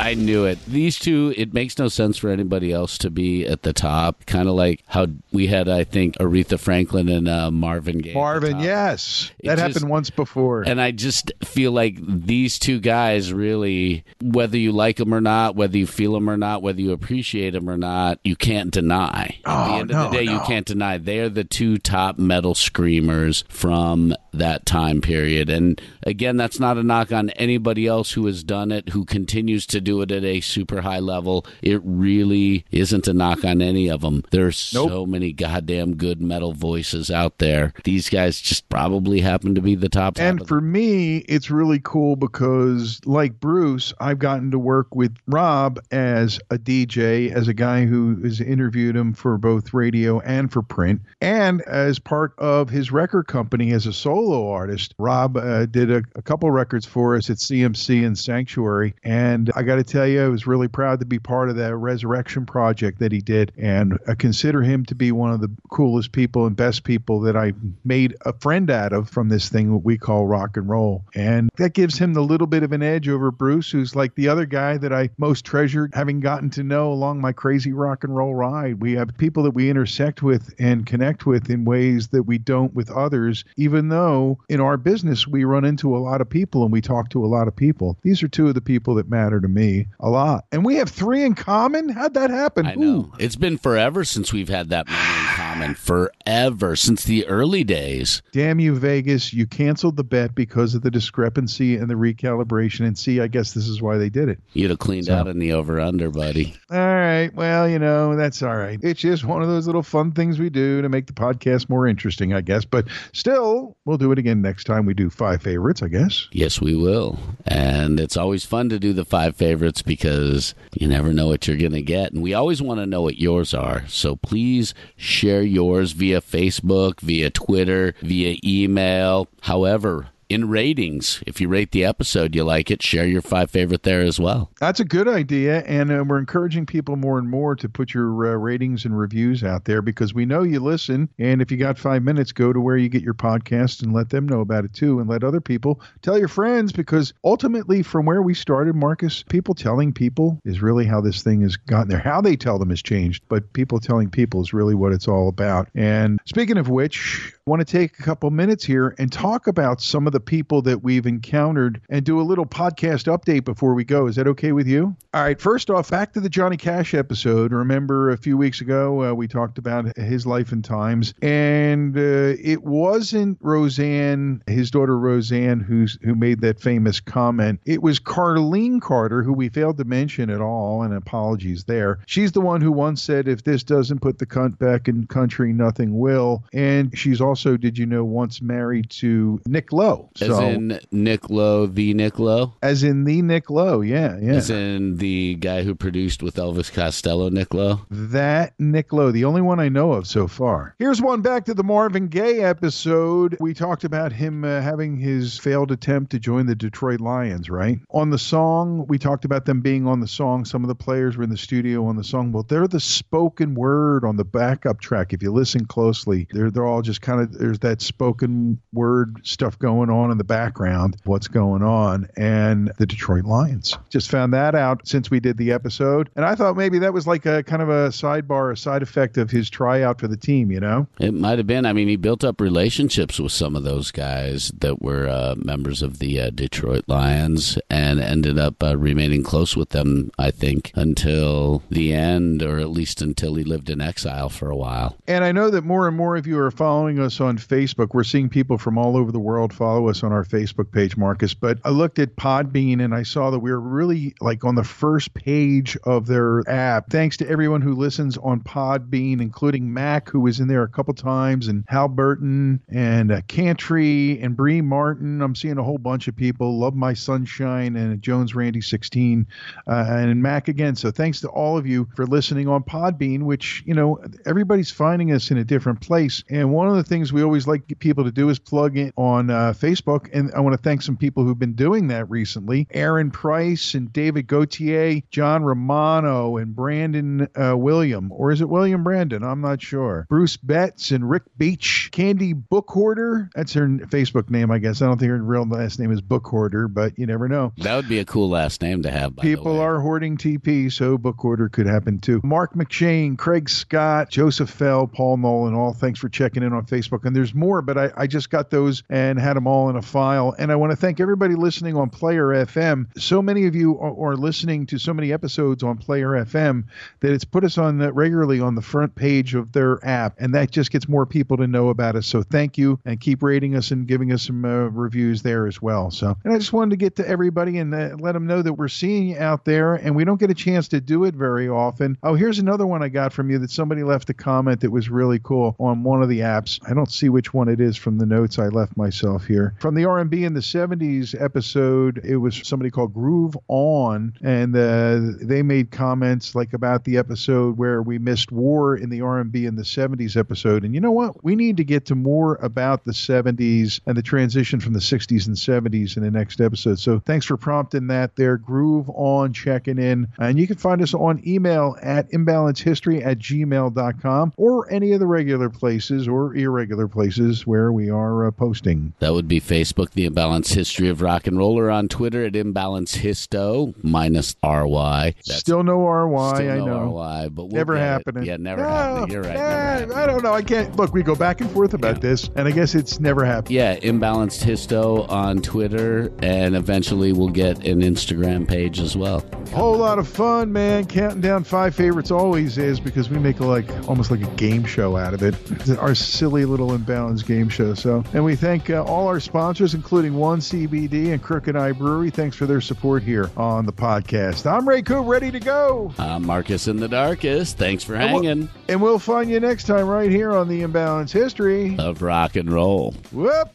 I 0.04 0.14
knew 0.14 0.44
it. 0.46 0.58
These 0.66 0.98
two, 0.98 1.32
it 1.36 1.54
makes 1.54 1.78
no 1.78 1.86
sense 1.88 2.18
for 2.18 2.28
anybody 2.28 2.72
else 2.72 2.98
to 2.98 3.10
be 3.10 3.46
at 3.46 3.62
the 3.62 3.72
top. 3.72 4.26
Kind 4.26 4.48
of 4.48 4.54
like 4.54 4.82
how 4.86 5.06
we 5.32 5.46
had, 5.46 5.68
I 5.68 5.84
think, 5.84 6.16
Aretha 6.16 6.58
Franklin 6.58 7.08
and 7.08 7.28
uh, 7.28 7.50
Marvin 7.52 7.98
Gaye. 7.98 8.12
Marvin, 8.14 8.58
yes. 8.60 9.30
It 9.38 9.46
That 9.46 9.58
just- 9.58 9.74
happened 9.74 9.90
once 9.90 10.10
before. 10.10 10.62
And 10.62 10.80
I 10.80 10.90
just 10.90 11.30
feel 11.44 11.70
like 11.70 11.98
these 12.00 12.58
two 12.58 12.80
guys 12.80 13.32
really, 13.32 14.04
whether 14.20 14.58
you 14.58 14.72
like 14.72 14.96
them 14.96 15.14
or 15.14 15.20
not, 15.20 15.54
whether 15.54 15.78
you 15.78 15.86
feel 15.86 16.14
them 16.14 16.28
or 16.28 16.36
not, 16.36 16.62
whether 16.62 16.80
you 16.80 16.90
appreciate 16.92 17.50
them 17.50 17.70
or 17.70 17.76
not, 17.78 18.18
you 18.24 18.34
can't 18.34 18.72
deny. 18.72 19.36
At 19.46 19.66
the 19.68 19.72
Oh, 19.72 19.78
end 19.78 19.90
of 19.92 19.96
no, 19.96 20.10
the 20.10 20.16
day, 20.16 20.24
you 20.24 20.40
can't 20.40 20.66
deny 20.66 20.98
they're 20.98 21.28
the 21.28 21.44
two 21.44 21.78
top 21.78 22.18
metal 22.18 22.54
screamers 22.56 23.44
from 23.48 24.14
that 24.32 24.64
time 24.66 25.00
period. 25.00 25.48
And 25.50 25.80
again, 26.02 26.36
that's 26.38 26.58
not 26.58 26.76
a 26.78 26.82
knock 26.82 27.12
on 27.12 27.30
anybody 27.30 27.86
else 27.86 28.12
who 28.12 28.26
has 28.26 28.42
done 28.42 28.72
it, 28.72 28.88
who 28.88 29.04
continues 29.04 29.66
to 29.66 29.80
do 29.80 29.91
it 30.00 30.10
at 30.10 30.24
a 30.24 30.40
super 30.40 30.80
high 30.80 31.00
level. 31.00 31.46
It 31.60 31.80
really 31.84 32.64
isn't 32.70 33.06
a 33.06 33.12
knock 33.12 33.44
on 33.44 33.60
any 33.60 33.88
of 33.88 34.00
them. 34.00 34.24
There's 34.30 34.56
so 34.56 35.06
many 35.06 35.32
goddamn 35.32 35.96
good 35.96 36.20
metal 36.20 36.52
voices 36.52 37.10
out 37.10 37.38
there. 37.38 37.72
These 37.84 38.08
guys 38.08 38.40
just 38.40 38.68
probably 38.68 39.20
happen 39.20 39.54
to 39.54 39.60
be 39.60 39.74
the 39.74 39.88
top. 39.88 40.14
top 40.14 40.24
And 40.24 40.40
of 40.40 40.48
for 40.48 40.60
me, 40.60 41.18
it's 41.28 41.50
really 41.50 41.80
cool 41.82 42.16
because, 42.16 43.00
like 43.04 43.40
Bruce, 43.40 43.92
I've 44.00 44.18
gotten 44.18 44.50
to 44.52 44.58
work 44.58 44.94
with 44.94 45.16
Rob 45.26 45.78
as 45.90 46.40
a 46.50 46.58
DJ, 46.58 47.30
as 47.32 47.48
a 47.48 47.54
guy 47.54 47.84
who 47.84 48.20
has 48.22 48.40
interviewed 48.40 48.96
him 48.96 49.12
for 49.12 49.38
both 49.38 49.74
radio 49.74 50.20
and 50.20 50.50
for 50.52 50.62
print, 50.62 51.02
and 51.20 51.62
as 51.62 51.98
part 51.98 52.34
of 52.38 52.70
his 52.70 52.90
record 52.90 53.26
company 53.26 53.72
as 53.72 53.86
a 53.86 53.92
solo 53.92 54.50
artist. 54.50 54.94
Rob 54.98 55.36
uh, 55.36 55.66
did 55.66 55.90
a, 55.90 56.02
a 56.14 56.22
couple 56.22 56.50
records 56.50 56.86
for 56.86 57.16
us 57.16 57.30
at 57.30 57.36
CMC 57.36 58.04
and 58.04 58.18
Sanctuary. 58.18 58.94
And 59.04 59.50
I 59.54 59.62
got 59.62 59.76
to 59.76 59.81
tell 59.82 60.06
you, 60.06 60.24
I 60.24 60.28
was 60.28 60.46
really 60.46 60.68
proud 60.68 61.00
to 61.00 61.06
be 61.06 61.18
part 61.18 61.48
of 61.48 61.56
that 61.56 61.74
resurrection 61.76 62.46
project 62.46 62.98
that 62.98 63.12
he 63.12 63.20
did. 63.20 63.52
And 63.56 63.98
I 64.08 64.14
consider 64.14 64.62
him 64.62 64.84
to 64.86 64.94
be 64.94 65.12
one 65.12 65.32
of 65.32 65.40
the 65.40 65.50
coolest 65.70 66.12
people 66.12 66.46
and 66.46 66.56
best 66.56 66.84
people 66.84 67.20
that 67.20 67.36
I 67.36 67.52
made 67.84 68.16
a 68.24 68.32
friend 68.32 68.70
out 68.70 68.92
of 68.92 69.08
from 69.08 69.28
this 69.28 69.48
thing 69.48 69.82
we 69.82 69.98
call 69.98 70.26
rock 70.26 70.56
and 70.56 70.68
roll. 70.68 71.04
And 71.14 71.50
that 71.56 71.74
gives 71.74 71.98
him 71.98 72.14
the 72.14 72.22
little 72.22 72.46
bit 72.46 72.62
of 72.62 72.72
an 72.72 72.82
edge 72.82 73.08
over 73.08 73.30
Bruce, 73.30 73.70
who's 73.70 73.96
like 73.96 74.14
the 74.14 74.28
other 74.28 74.46
guy 74.46 74.76
that 74.78 74.92
I 74.92 75.10
most 75.18 75.44
treasure 75.44 75.90
having 75.92 76.20
gotten 76.20 76.50
to 76.50 76.62
know 76.62 76.92
along 76.92 77.20
my 77.20 77.32
crazy 77.32 77.72
rock 77.72 78.04
and 78.04 78.14
roll 78.14 78.34
ride. 78.34 78.80
We 78.80 78.92
have 78.92 79.16
people 79.18 79.42
that 79.44 79.52
we 79.52 79.70
intersect 79.70 80.22
with 80.22 80.54
and 80.58 80.86
connect 80.86 81.26
with 81.26 81.50
in 81.50 81.64
ways 81.64 82.08
that 82.08 82.24
we 82.24 82.38
don't 82.38 82.74
with 82.74 82.90
others, 82.90 83.44
even 83.56 83.88
though 83.88 84.38
in 84.48 84.60
our 84.60 84.76
business 84.76 85.26
we 85.26 85.44
run 85.44 85.64
into 85.64 85.96
a 85.96 85.98
lot 85.98 86.20
of 86.20 86.28
people 86.28 86.62
and 86.62 86.72
we 86.72 86.80
talk 86.80 87.08
to 87.10 87.24
a 87.24 87.26
lot 87.26 87.48
of 87.48 87.56
people. 87.56 87.98
These 88.02 88.22
are 88.22 88.28
two 88.28 88.48
of 88.48 88.54
the 88.54 88.60
people 88.60 88.94
that 88.96 89.10
matter 89.10 89.40
to 89.40 89.48
me 89.48 89.71
a 90.00 90.08
lot. 90.10 90.44
And 90.52 90.64
we 90.64 90.76
have 90.76 90.88
three 90.88 91.22
in 91.24 91.34
common? 91.34 91.88
How'd 91.88 92.14
that 92.14 92.30
happen? 92.30 92.66
I 92.66 92.74
know. 92.74 92.82
Ooh. 92.86 93.12
It's 93.18 93.36
been 93.36 93.58
forever 93.58 94.04
since 94.04 94.32
we've 94.32 94.48
had 94.48 94.70
that 94.70 94.86
many 94.88 94.98
in 95.20 95.26
common. 95.36 95.74
Forever. 95.74 96.76
Since 96.76 97.04
the 97.04 97.26
early 97.26 97.64
days. 97.64 98.22
Damn 98.32 98.58
you, 98.60 98.74
Vegas. 98.74 99.32
You 99.32 99.46
canceled 99.46 99.96
the 99.96 100.04
bet 100.04 100.34
because 100.34 100.74
of 100.74 100.82
the 100.82 100.90
discrepancy 100.90 101.76
and 101.76 101.88
the 101.88 101.94
recalibration. 101.94 102.86
And 102.86 102.98
see, 102.98 103.20
I 103.20 103.26
guess 103.28 103.52
this 103.52 103.68
is 103.68 103.80
why 103.82 103.96
they 103.98 104.08
did 104.08 104.28
it. 104.28 104.38
You'd 104.54 104.70
have 104.70 104.78
cleaned 104.78 105.06
So- 105.06 105.14
out 105.14 105.28
in 105.28 105.38
the 105.38 105.52
over 105.52 105.80
under, 105.80 106.10
buddy. 106.10 106.54
All 106.70 106.78
right. 106.78 107.30
Well, 107.34 107.68
you 107.68 107.78
know, 107.78 108.16
that's 108.16 108.42
all 108.42 108.56
right. 108.56 108.78
It's 108.82 109.00
just 109.00 109.24
one 109.24 109.42
of 109.42 109.48
those 109.48 109.66
little 109.66 109.82
fun 109.82 110.12
things 110.12 110.38
we 110.38 110.50
do 110.50 110.82
to 110.82 110.88
make 110.88 111.06
the 111.06 111.12
podcast 111.12 111.68
more 111.68 111.86
interesting, 111.86 112.32
I 112.34 112.40
guess. 112.40 112.64
But 112.64 112.86
still, 113.12 113.76
we'll 113.84 113.98
do 113.98 114.10
it 114.12 114.18
again 114.18 114.42
next 114.42 114.64
time 114.64 114.86
we 114.86 114.94
do 114.94 115.10
five 115.10 115.42
favorites, 115.42 115.82
I 115.82 115.88
guess. 115.88 116.28
Yes, 116.32 116.60
we 116.60 116.74
will. 116.74 117.18
And 117.46 118.00
it's 118.00 118.16
always 118.16 118.44
fun 118.44 118.68
to 118.70 118.78
do 118.78 118.92
the 118.92 119.04
five 119.04 119.36
favorites 119.36 119.61
because 119.82 120.54
you 120.74 120.88
never 120.88 121.12
know 121.12 121.28
what 121.28 121.46
you're 121.46 121.56
going 121.56 121.72
to 121.72 121.82
get. 121.82 122.12
And 122.12 122.22
we 122.22 122.34
always 122.34 122.60
want 122.60 122.80
to 122.80 122.86
know 122.86 123.02
what 123.02 123.18
yours 123.18 123.54
are. 123.54 123.86
So 123.86 124.16
please 124.16 124.74
share 124.96 125.42
yours 125.42 125.92
via 125.92 126.20
Facebook, 126.20 127.00
via 127.00 127.30
Twitter, 127.30 127.94
via 128.02 128.36
email. 128.42 129.28
However, 129.42 130.08
in 130.28 130.48
ratings, 130.48 131.22
if 131.26 131.40
you 131.40 131.48
rate 131.48 131.72
the 131.72 131.84
episode, 131.84 132.34
you 132.34 132.44
like 132.44 132.70
it, 132.70 132.82
share 132.82 133.06
your 133.06 133.22
five 133.22 133.50
favorite 133.50 133.82
there 133.82 134.00
as 134.00 134.18
well. 134.18 134.50
That's 134.58 134.80
a 134.80 134.84
good 134.84 135.08
idea. 135.08 135.62
And 135.64 135.92
uh, 135.92 136.04
we're 136.06 136.18
encouraging 136.18 136.66
people 136.66 136.96
more 136.96 137.18
and 137.18 137.28
more 137.28 137.54
to 137.56 137.68
put 137.68 137.92
your 137.92 138.08
uh, 138.26 138.36
ratings 138.36 138.84
and 138.84 138.98
reviews 138.98 139.44
out 139.44 139.64
there 139.64 139.82
because 139.82 140.14
we 140.14 140.24
know 140.24 140.42
you 140.42 140.60
listen. 140.60 141.08
And 141.18 141.42
if 141.42 141.50
you 141.50 141.56
got 141.56 141.78
five 141.78 142.02
minutes, 142.02 142.32
go 142.32 142.52
to 142.52 142.60
where 142.60 142.76
you 142.76 142.88
get 142.88 143.02
your 143.02 143.14
podcast 143.14 143.82
and 143.82 143.92
let 143.92 144.10
them 144.10 144.26
know 144.26 144.40
about 144.40 144.64
it 144.64 144.72
too. 144.72 145.00
And 145.00 145.08
let 145.08 145.24
other 145.24 145.40
people 145.40 145.80
tell 146.00 146.18
your 146.18 146.28
friends 146.28 146.72
because 146.72 147.12
ultimately, 147.24 147.82
from 147.82 148.06
where 148.06 148.22
we 148.22 148.34
started, 148.34 148.74
Marcus, 148.74 149.22
people 149.22 149.54
telling 149.54 149.92
people 149.92 150.40
is 150.44 150.62
really 150.62 150.86
how 150.86 151.00
this 151.00 151.22
thing 151.22 151.42
has 151.42 151.56
gotten 151.56 151.88
there. 151.88 151.98
How 151.98 152.20
they 152.20 152.36
tell 152.36 152.58
them 152.58 152.70
has 152.70 152.82
changed, 152.82 153.22
but 153.28 153.52
people 153.52 153.80
telling 153.80 154.10
people 154.10 154.40
is 154.40 154.52
really 154.52 154.74
what 154.74 154.92
it's 154.92 155.08
all 155.08 155.28
about. 155.28 155.68
And 155.74 156.20
speaking 156.24 156.56
of 156.56 156.68
which, 156.68 157.32
I 157.46 157.50
want 157.50 157.60
to 157.60 157.70
take 157.70 157.98
a 157.98 158.02
couple 158.02 158.30
minutes 158.30 158.64
here 158.64 158.94
and 158.98 159.12
talk 159.12 159.46
about 159.46 159.80
some 159.80 160.06
of 160.06 160.12
the 160.12 160.21
people 160.24 160.62
that 160.62 160.82
we've 160.82 161.06
encountered 161.06 161.80
and 161.88 162.04
do 162.04 162.20
a 162.20 162.22
little 162.22 162.46
podcast 162.46 163.04
update 163.04 163.44
before 163.44 163.74
we 163.74 163.84
go. 163.84 164.06
Is 164.06 164.16
that 164.16 164.26
okay 164.28 164.52
with 164.52 164.66
you? 164.66 164.96
All 165.14 165.22
right. 165.22 165.40
First 165.40 165.70
off, 165.70 165.90
back 165.90 166.12
to 166.14 166.20
the 166.20 166.28
Johnny 166.28 166.56
Cash 166.56 166.94
episode. 166.94 167.52
Remember 167.52 168.10
a 168.10 168.16
few 168.16 168.36
weeks 168.36 168.60
ago, 168.60 169.10
uh, 169.10 169.12
we 169.12 169.28
talked 169.28 169.58
about 169.58 169.96
his 169.96 170.26
life 170.26 170.52
and 170.52 170.64
times, 170.64 171.14
and 171.20 171.96
uh, 171.96 172.34
it 172.42 172.62
wasn't 172.62 173.38
Roseanne, 173.40 174.42
his 174.46 174.70
daughter 174.70 174.98
Roseanne, 174.98 175.60
who's 175.60 175.98
who 176.02 176.14
made 176.14 176.40
that 176.40 176.60
famous 176.60 177.00
comment. 177.00 177.60
It 177.64 177.82
was 177.82 178.00
Carlene 178.00 178.80
Carter, 178.80 179.22
who 179.22 179.32
we 179.32 179.48
failed 179.48 179.78
to 179.78 179.84
mention 179.84 180.30
at 180.30 180.40
all, 180.40 180.82
and 180.82 180.94
apologies 180.94 181.64
there. 181.64 181.98
She's 182.06 182.32
the 182.32 182.40
one 182.40 182.60
who 182.60 182.72
once 182.72 183.02
said, 183.02 183.28
"If 183.28 183.44
this 183.44 183.62
doesn't 183.62 184.00
put 184.00 184.18
the 184.18 184.26
cunt 184.26 184.58
back 184.58 184.88
in 184.88 185.06
country, 185.06 185.52
nothing 185.52 185.98
will." 185.98 186.44
And 186.52 186.96
she's 186.96 187.20
also, 187.20 187.56
did 187.56 187.76
you 187.78 187.86
know, 187.86 188.04
once 188.04 188.40
married 188.40 188.90
to 188.90 189.40
Nick 189.46 189.72
Lowe. 189.72 190.01
As 190.20 190.28
So, 190.28 190.40
in 190.48 190.80
Nick 190.90 191.30
Lowe, 191.30 191.66
the 191.66 191.94
Nick 191.94 192.18
Lowe? 192.18 192.54
as 192.62 192.82
in 192.82 193.04
the 193.04 193.22
Nick 193.22 193.50
Lowe, 193.50 193.80
yeah, 193.80 194.18
yeah. 194.20 194.32
As 194.34 194.50
in 194.50 194.96
the 194.98 195.34
guy 195.36 195.62
who 195.62 195.74
produced 195.74 196.22
with 196.22 196.36
Elvis 196.36 196.72
Costello, 196.72 197.28
Nick 197.28 197.54
Lowe? 197.54 197.80
That 197.90 198.54
Nick 198.58 198.92
Lowe, 198.92 199.10
the 199.10 199.24
only 199.24 199.40
one 199.42 199.60
I 199.60 199.68
know 199.68 199.92
of 199.92 200.06
so 200.06 200.26
far. 200.28 200.74
Here's 200.78 201.00
one 201.00 201.22
back 201.22 201.44
to 201.46 201.54
the 201.54 201.64
Marvin 201.64 202.08
Gaye 202.08 202.40
episode. 202.40 203.36
We 203.40 203.54
talked 203.54 203.84
about 203.84 204.12
him 204.12 204.44
uh, 204.44 204.60
having 204.60 204.96
his 204.96 205.38
failed 205.38 205.70
attempt 205.72 206.10
to 206.12 206.18
join 206.18 206.46
the 206.46 206.54
Detroit 206.54 207.00
Lions, 207.00 207.50
right? 207.50 207.78
On 207.90 208.10
the 208.10 208.18
song, 208.18 208.86
we 208.88 208.98
talked 208.98 209.24
about 209.24 209.44
them 209.44 209.60
being 209.60 209.86
on 209.86 210.00
the 210.00 210.08
song. 210.08 210.44
Some 210.44 210.62
of 210.64 210.68
the 210.68 210.74
players 210.74 211.16
were 211.16 211.24
in 211.24 211.30
the 211.30 211.36
studio 211.36 211.84
on 211.86 211.96
the 211.96 212.04
song. 212.04 212.32
Well, 212.32 212.44
they're 212.44 212.68
the 212.68 212.80
spoken 212.80 213.54
word 213.54 214.04
on 214.04 214.16
the 214.16 214.24
backup 214.24 214.80
track. 214.80 215.12
If 215.12 215.22
you 215.22 215.32
listen 215.32 215.66
closely, 215.66 216.26
they're 216.32 216.50
they're 216.50 216.66
all 216.66 216.82
just 216.82 217.00
kind 217.02 217.20
of 217.20 217.32
there's 217.38 217.58
that 217.60 217.80
spoken 217.82 218.60
word 218.72 219.20
stuff 219.24 219.58
going 219.58 219.90
on 219.92 220.10
in 220.10 220.18
the 220.18 220.24
background, 220.24 220.96
what's 221.04 221.28
going 221.28 221.62
on, 221.62 222.08
and 222.16 222.72
the 222.78 222.86
Detroit 222.86 223.24
Lions. 223.24 223.76
Just 223.90 224.10
found 224.10 224.32
that 224.32 224.54
out 224.54 224.86
since 224.86 225.10
we 225.10 225.20
did 225.20 225.36
the 225.36 225.52
episode, 225.52 226.10
and 226.16 226.24
I 226.24 226.34
thought 226.34 226.56
maybe 226.56 226.78
that 226.78 226.92
was 226.92 227.06
like 227.06 227.26
a 227.26 227.42
kind 227.42 227.62
of 227.62 227.68
a 227.68 227.88
sidebar, 227.88 228.52
a 228.52 228.56
side 228.56 228.82
effect 228.82 229.18
of 229.18 229.30
his 229.30 229.50
tryout 229.50 230.00
for 230.00 230.08
the 230.08 230.16
team. 230.16 230.50
You 230.50 230.60
know, 230.60 230.86
It 230.98 231.14
might 231.14 231.38
have 231.38 231.46
been. 231.46 231.66
I 231.66 231.72
mean, 231.72 231.88
he 231.88 231.96
built 231.96 232.24
up 232.24 232.40
relationships 232.40 233.18
with 233.18 233.32
some 233.32 233.56
of 233.56 233.64
those 233.64 233.90
guys 233.90 234.50
that 234.58 234.82
were 234.82 235.08
uh, 235.08 235.34
members 235.36 235.82
of 235.82 235.98
the 235.98 236.20
uh, 236.20 236.30
Detroit 236.30 236.84
Lions 236.86 237.58
and 237.70 238.00
ended 238.00 238.38
up 238.38 238.62
uh, 238.62 238.76
remaining 238.76 239.22
close 239.22 239.56
with 239.56 239.70
them, 239.70 240.10
I 240.18 240.30
think, 240.30 240.72
until 240.74 241.62
the 241.70 241.92
end, 241.92 242.42
or 242.42 242.58
at 242.58 242.70
least 242.70 243.02
until 243.02 243.34
he 243.34 243.44
lived 243.44 243.70
in 243.70 243.80
exile 243.80 244.28
for 244.28 244.50
a 244.50 244.56
while. 244.56 244.96
and 245.06 245.24
I 245.24 245.32
know 245.32 245.50
that 245.50 245.64
more 245.64 245.86
and 245.88 245.96
more 245.96 246.16
of 246.16 246.26
you 246.26 246.38
are 246.38 246.50
following 246.50 246.98
us 246.98 247.20
on 247.20 247.38
Facebook. 247.38 247.94
We're 247.94 248.04
seeing 248.04 248.28
people 248.28 248.58
from 248.58 248.78
all 248.78 248.96
over 248.96 249.12
the 249.12 249.20
world 249.20 249.52
follow 249.52 249.81
us 249.88 250.02
on 250.02 250.12
our 250.12 250.24
Facebook 250.24 250.70
page, 250.72 250.96
Marcus. 250.96 251.34
But 251.34 251.58
I 251.64 251.70
looked 251.70 251.98
at 251.98 252.16
Podbean 252.16 252.82
and 252.82 252.94
I 252.94 253.02
saw 253.02 253.30
that 253.30 253.38
we 253.38 253.50
were 253.50 253.60
really 253.60 254.14
like 254.20 254.44
on 254.44 254.54
the 254.54 254.64
first 254.64 255.14
page 255.14 255.76
of 255.84 256.06
their 256.06 256.48
app. 256.48 256.90
Thanks 256.90 257.16
to 257.18 257.28
everyone 257.28 257.60
who 257.60 257.74
listens 257.74 258.16
on 258.18 258.40
Podbean, 258.40 259.20
including 259.20 259.72
Mac, 259.72 260.08
who 260.08 260.20
was 260.20 260.40
in 260.40 260.48
there 260.48 260.62
a 260.62 260.68
couple 260.68 260.94
times, 260.94 261.48
and 261.48 261.64
Hal 261.68 261.88
Burton 261.88 262.60
and 262.68 263.12
uh, 263.12 263.20
Cantry 263.28 264.20
and 264.20 264.36
Bree 264.36 264.60
Martin. 264.60 265.22
I'm 265.22 265.34
seeing 265.34 265.58
a 265.58 265.62
whole 265.62 265.78
bunch 265.78 266.08
of 266.08 266.16
people. 266.16 266.58
Love 266.58 266.74
My 266.74 266.94
Sunshine 266.94 267.76
and 267.76 268.00
Jones 268.02 268.34
Randy 268.34 268.60
16 268.60 269.26
uh, 269.66 269.86
and 269.88 270.22
Mac 270.22 270.48
again. 270.48 270.76
So 270.76 270.90
thanks 270.90 271.20
to 271.22 271.28
all 271.28 271.58
of 271.58 271.66
you 271.66 271.88
for 271.94 272.06
listening 272.06 272.48
on 272.48 272.62
Podbean, 272.62 273.22
which, 273.22 273.62
you 273.66 273.74
know, 273.74 274.02
everybody's 274.26 274.70
finding 274.70 275.12
us 275.12 275.30
in 275.30 275.38
a 275.38 275.44
different 275.44 275.80
place. 275.80 276.22
And 276.30 276.52
one 276.52 276.68
of 276.68 276.76
the 276.76 276.84
things 276.84 277.12
we 277.12 277.22
always 277.22 277.46
like 277.46 277.62
people 277.78 278.04
to 278.04 278.12
do 278.12 278.28
is 278.28 278.38
plug 278.38 278.76
in 278.76 278.92
on 278.96 279.30
uh, 279.30 279.52
Facebook. 279.52 279.71
And 280.12 280.30
I 280.34 280.40
want 280.40 280.54
to 280.54 280.62
thank 280.62 280.82
some 280.82 280.96
people 280.96 281.24
who've 281.24 281.38
been 281.38 281.54
doing 281.54 281.88
that 281.88 282.08
recently 282.10 282.66
Aaron 282.70 283.10
Price 283.10 283.74
and 283.74 283.92
David 283.92 284.26
Gautier, 284.26 285.02
John 285.10 285.42
Romano 285.42 286.36
and 286.36 286.54
Brandon 286.54 287.28
uh, 287.34 287.56
William. 287.56 288.10
Or 288.12 288.32
is 288.32 288.40
it 288.40 288.48
William 288.48 288.84
Brandon? 288.84 289.22
I'm 289.22 289.40
not 289.40 289.62
sure. 289.62 290.06
Bruce 290.08 290.36
Betts 290.36 290.90
and 290.90 291.08
Rick 291.08 291.24
Beach. 291.36 291.90
Candy 291.92 292.32
Book 292.32 292.70
Hoarder. 292.70 293.30
That's 293.34 293.52
her 293.54 293.68
Facebook 293.68 294.30
name, 294.30 294.50
I 294.50 294.58
guess. 294.58 294.82
I 294.82 294.86
don't 294.86 294.98
think 294.98 295.10
her 295.10 295.22
real 295.22 295.46
last 295.46 295.78
name 295.78 295.92
is 295.92 296.00
Book 296.00 296.26
Hoarder, 296.26 296.68
but 296.68 296.98
you 296.98 297.06
never 297.06 297.28
know. 297.28 297.52
That 297.58 297.76
would 297.76 297.88
be 297.88 297.98
a 297.98 298.04
cool 298.04 298.28
last 298.28 298.62
name 298.62 298.82
to 298.82 298.90
have. 298.90 299.16
By 299.16 299.22
the 299.22 299.34
People 299.34 299.60
are 299.60 299.80
hoarding 299.80 300.16
TP, 300.16 300.72
so 300.72 300.98
book 300.98 301.24
order 301.24 301.48
could 301.48 301.66
happen 301.66 301.98
too. 301.98 302.20
Mark 302.24 302.54
McShane, 302.54 303.16
Craig 303.16 303.48
Scott, 303.48 304.10
Joseph 304.10 304.50
Fell, 304.50 304.86
Paul 304.86 305.18
Nolan, 305.18 305.54
all 305.54 305.72
thanks 305.72 306.00
for 306.00 306.08
checking 306.08 306.42
in 306.42 306.52
on 306.52 306.66
Facebook. 306.66 307.04
And 307.04 307.14
there's 307.14 307.34
more, 307.34 307.62
but 307.62 307.78
I, 307.78 307.90
I 307.96 308.06
just 308.06 308.30
got 308.30 308.50
those 308.50 308.82
and 308.88 309.18
had 309.18 309.36
them 309.36 309.46
all 309.46 309.61
in 309.68 309.76
a 309.76 309.82
file. 309.82 310.34
And 310.38 310.50
I 310.50 310.56
want 310.56 310.72
to 310.72 310.76
thank 310.76 311.00
everybody 311.00 311.34
listening 311.34 311.76
on 311.76 311.90
Player 311.90 312.28
FM. 312.28 312.86
So 312.98 313.22
many 313.22 313.46
of 313.46 313.54
you 313.54 313.78
are, 313.78 314.12
are 314.12 314.16
listening 314.16 314.66
to 314.66 314.78
so 314.78 314.94
many 314.94 315.12
episodes 315.12 315.62
on 315.62 315.78
Player 315.78 316.10
FM 316.10 316.64
that 317.00 317.12
it's 317.12 317.24
put 317.24 317.44
us 317.44 317.58
on 317.58 317.78
the, 317.78 317.92
regularly 317.92 318.40
on 318.40 318.54
the 318.54 318.62
front 318.62 318.94
page 318.94 319.34
of 319.34 319.52
their 319.52 319.84
app, 319.86 320.14
and 320.18 320.34
that 320.34 320.50
just 320.50 320.70
gets 320.70 320.88
more 320.88 321.06
people 321.06 321.36
to 321.36 321.46
know 321.46 321.68
about 321.68 321.96
us. 321.96 322.06
So 322.06 322.22
thank 322.22 322.58
you, 322.58 322.78
and 322.84 323.00
keep 323.00 323.22
rating 323.22 323.56
us 323.56 323.70
and 323.70 323.86
giving 323.86 324.12
us 324.12 324.22
some 324.22 324.44
uh, 324.44 324.68
reviews 324.68 325.22
there 325.22 325.46
as 325.46 325.60
well. 325.60 325.90
So, 325.90 326.16
and 326.24 326.32
I 326.32 326.38
just 326.38 326.52
wanted 326.52 326.70
to 326.70 326.76
get 326.76 326.96
to 326.96 327.08
everybody 327.08 327.58
and 327.58 327.74
uh, 327.74 327.96
let 327.98 328.12
them 328.12 328.26
know 328.26 328.42
that 328.42 328.54
we're 328.54 328.68
seeing 328.68 329.08
you 329.08 329.18
out 329.18 329.44
there, 329.44 329.74
and 329.74 329.94
we 329.94 330.04
don't 330.04 330.20
get 330.20 330.30
a 330.30 330.34
chance 330.34 330.68
to 330.68 330.80
do 330.80 331.04
it 331.04 331.14
very 331.14 331.48
often. 331.48 331.98
Oh, 332.02 332.14
here's 332.14 332.38
another 332.38 332.66
one 332.66 332.82
I 332.82 332.88
got 332.88 333.12
from 333.12 333.30
you 333.30 333.38
that 333.38 333.50
somebody 333.50 333.82
left 333.82 334.10
a 334.10 334.14
comment 334.14 334.60
that 334.60 334.70
was 334.70 334.88
really 334.88 335.18
cool 335.18 335.56
on 335.58 335.82
one 335.82 336.02
of 336.02 336.08
the 336.08 336.20
apps. 336.20 336.58
I 336.68 336.74
don't 336.74 336.90
see 336.90 337.08
which 337.08 337.32
one 337.32 337.48
it 337.48 337.60
is 337.60 337.76
from 337.76 337.98
the 337.98 338.06
notes 338.06 338.38
I 338.38 338.48
left 338.48 338.76
myself 338.76 339.26
here. 339.26 339.51
From 339.58 339.74
the 339.74 339.84
R&B 339.84 340.24
in 340.24 340.34
the 340.34 340.40
70s 340.40 341.20
episode, 341.20 342.00
it 342.04 342.16
was 342.16 342.40
somebody 342.44 342.70
called 342.70 342.94
Groove 342.94 343.36
On, 343.48 344.12
and 344.22 344.56
uh, 344.56 345.00
they 345.20 345.42
made 345.42 345.70
comments 345.70 346.34
like 346.34 346.52
about 346.52 346.84
the 346.84 346.96
episode 346.96 347.56
where 347.56 347.82
we 347.82 347.98
missed 347.98 348.32
war 348.32 348.76
in 348.76 348.90
the 348.90 349.00
R&B 349.00 349.46
in 349.46 349.56
the 349.56 349.62
70s 349.62 350.16
episode. 350.16 350.64
And 350.64 350.74
you 350.74 350.80
know 350.80 350.90
what? 350.90 351.22
We 351.24 351.36
need 351.36 351.56
to 351.58 351.64
get 351.64 351.86
to 351.86 351.94
more 351.94 352.36
about 352.36 352.84
the 352.84 352.92
70s 352.92 353.80
and 353.86 353.96
the 353.96 354.02
transition 354.02 354.60
from 354.60 354.72
the 354.72 354.80
60s 354.80 355.26
and 355.26 355.36
70s 355.36 355.96
in 355.96 356.02
the 356.02 356.10
next 356.10 356.40
episode. 356.40 356.78
So 356.78 356.98
thanks 357.00 357.26
for 357.26 357.36
prompting 357.36 357.86
that 357.88 358.16
there. 358.16 358.36
Groove 358.36 358.88
On 358.90 359.32
checking 359.32 359.78
in. 359.78 360.08
And 360.18 360.38
you 360.38 360.46
can 360.46 360.56
find 360.56 360.82
us 360.82 360.94
on 360.94 361.22
email 361.26 361.76
at 361.82 362.10
imbalancehistory 362.10 363.04
at 363.04 363.18
gmail.com 363.18 364.32
or 364.36 364.70
any 364.70 364.92
of 364.92 365.00
the 365.00 365.06
regular 365.06 365.48
places 365.48 366.08
or 366.08 366.34
irregular 366.34 366.88
places 366.88 367.46
where 367.46 367.72
we 367.72 367.90
are 367.90 368.26
uh, 368.26 368.30
posting. 368.30 368.92
That 368.98 369.12
would 369.12 369.28
be 369.28 369.40
Facebook, 369.42 369.90
The 369.90 370.08
Imbalanced 370.08 370.54
History 370.54 370.88
of 370.88 371.02
Rock 371.02 371.26
and 371.26 371.36
Roll, 371.36 371.58
or 371.58 371.70
on 371.70 371.88
Twitter 371.88 372.24
at 372.24 372.36
Imbalance 372.36 372.96
Histo 372.96 373.74
minus 373.82 374.34
RY. 374.44 375.14
That's 375.26 375.38
Still 375.38 375.62
no 375.62 375.80
RY, 375.86 376.34
still 376.34 376.50
I 376.50 376.56
no 376.58 376.64
know. 376.66 376.96
RY, 376.98 377.28
but 377.30 377.44
we'll 377.44 377.56
Never 377.56 377.74
get 377.74 377.82
it. 377.82 377.84
happening. 377.86 378.24
Yeah, 378.24 378.36
never 378.38 378.62
No, 378.62 378.68
happening. 378.68 379.10
You're 379.10 379.22
right. 379.22 379.90
I 379.92 380.06
don't 380.06 380.22
know. 380.22 380.32
I 380.32 380.42
can't. 380.42 380.74
Look, 380.76 380.92
we 380.94 381.02
go 381.02 381.14
back 381.14 381.40
and 381.40 381.50
forth 381.50 381.74
about 381.74 382.00
this, 382.00 382.30
and 382.36 382.46
I 382.46 382.50
guess 382.52 382.74
it's 382.74 383.00
never 383.00 383.24
happened. 383.24 383.50
Yeah, 383.54 383.76
Imbalanced 383.80 384.44
Histo 384.44 385.08
on 385.10 385.42
Twitter, 385.42 386.12
and 386.22 386.54
eventually 386.56 387.12
we'll 387.12 387.28
get 387.28 387.66
an 387.66 387.80
Instagram 387.80 388.46
page 388.46 388.78
as 388.80 388.96
well. 388.96 389.24
Whole 389.52 389.76
lot 389.76 389.98
of 389.98 390.08
fun, 390.08 390.52
man. 390.52 390.86
Counting 390.86 391.20
down 391.20 391.44
five 391.44 391.74
favorites 391.74 392.10
always 392.10 392.56
is 392.58 392.80
because 392.80 393.10
we 393.10 393.18
make 393.18 393.40
a, 393.40 393.44
like 393.46 393.68
almost 393.88 394.10
like 394.10 394.22
a 394.22 394.30
game 394.36 394.64
show 394.64 394.96
out 394.96 395.14
of 395.14 395.22
it. 395.22 395.34
Our 395.78 395.94
silly 395.94 396.44
little 396.44 396.70
imbalanced 396.70 397.26
game 397.26 397.48
show. 397.48 397.74
So, 397.74 398.04
and 398.14 398.24
we 398.24 398.36
thank 398.36 398.70
uh, 398.70 398.82
all 398.84 399.08
our 399.08 399.20
sponsors, 399.36 399.72
including 399.72 400.12
One 400.14 400.40
CBD 400.40 401.14
and 401.14 401.22
Crooked 401.22 401.56
Eye 401.56 401.72
Brewery. 401.72 402.10
Thanks 402.10 402.36
for 402.36 402.44
their 402.44 402.60
support 402.60 403.02
here 403.02 403.30
on 403.34 403.64
the 403.64 403.72
podcast. 403.72 404.44
I'm 404.44 404.68
Ray 404.68 404.82
Coop, 404.82 405.06
ready 405.06 405.30
to 405.30 405.40
go, 405.40 405.90
I'm 405.98 406.26
Marcus 406.26 406.68
in 406.68 406.76
the 406.76 406.86
Darkest. 406.86 407.56
Thanks 407.56 407.82
for 407.82 407.94
And 407.94 408.12
we'll- 408.12 408.22
hanging 408.24 408.48
and 408.68 408.82
we'll 408.82 408.98
find 408.98 409.30
you 409.30 409.40
next 409.40 409.64
time 409.64 409.86
right 409.88 410.10
here 410.10 410.32
on 410.32 410.48
the 410.48 410.60
Imbalance 410.60 411.12
History. 411.12 411.74
of 411.78 412.02
rock 412.02 412.36
and 412.36 412.52
roll. 412.52 412.94
Whoop. 413.10 413.48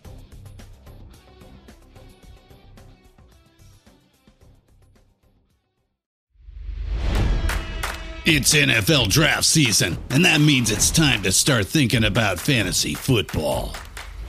It's 8.29 8.53
NFL 8.53 9.07
draft 9.09 9.45
season, 9.45 9.97
and 10.09 10.25
that 10.25 10.41
means 10.41 10.69
it's 10.69 10.91
time 10.91 11.23
to 11.23 11.31
start 11.31 11.65
thinking 11.65 12.03
about 12.03 12.39
fantasy 12.39 12.93
football. 12.93 13.73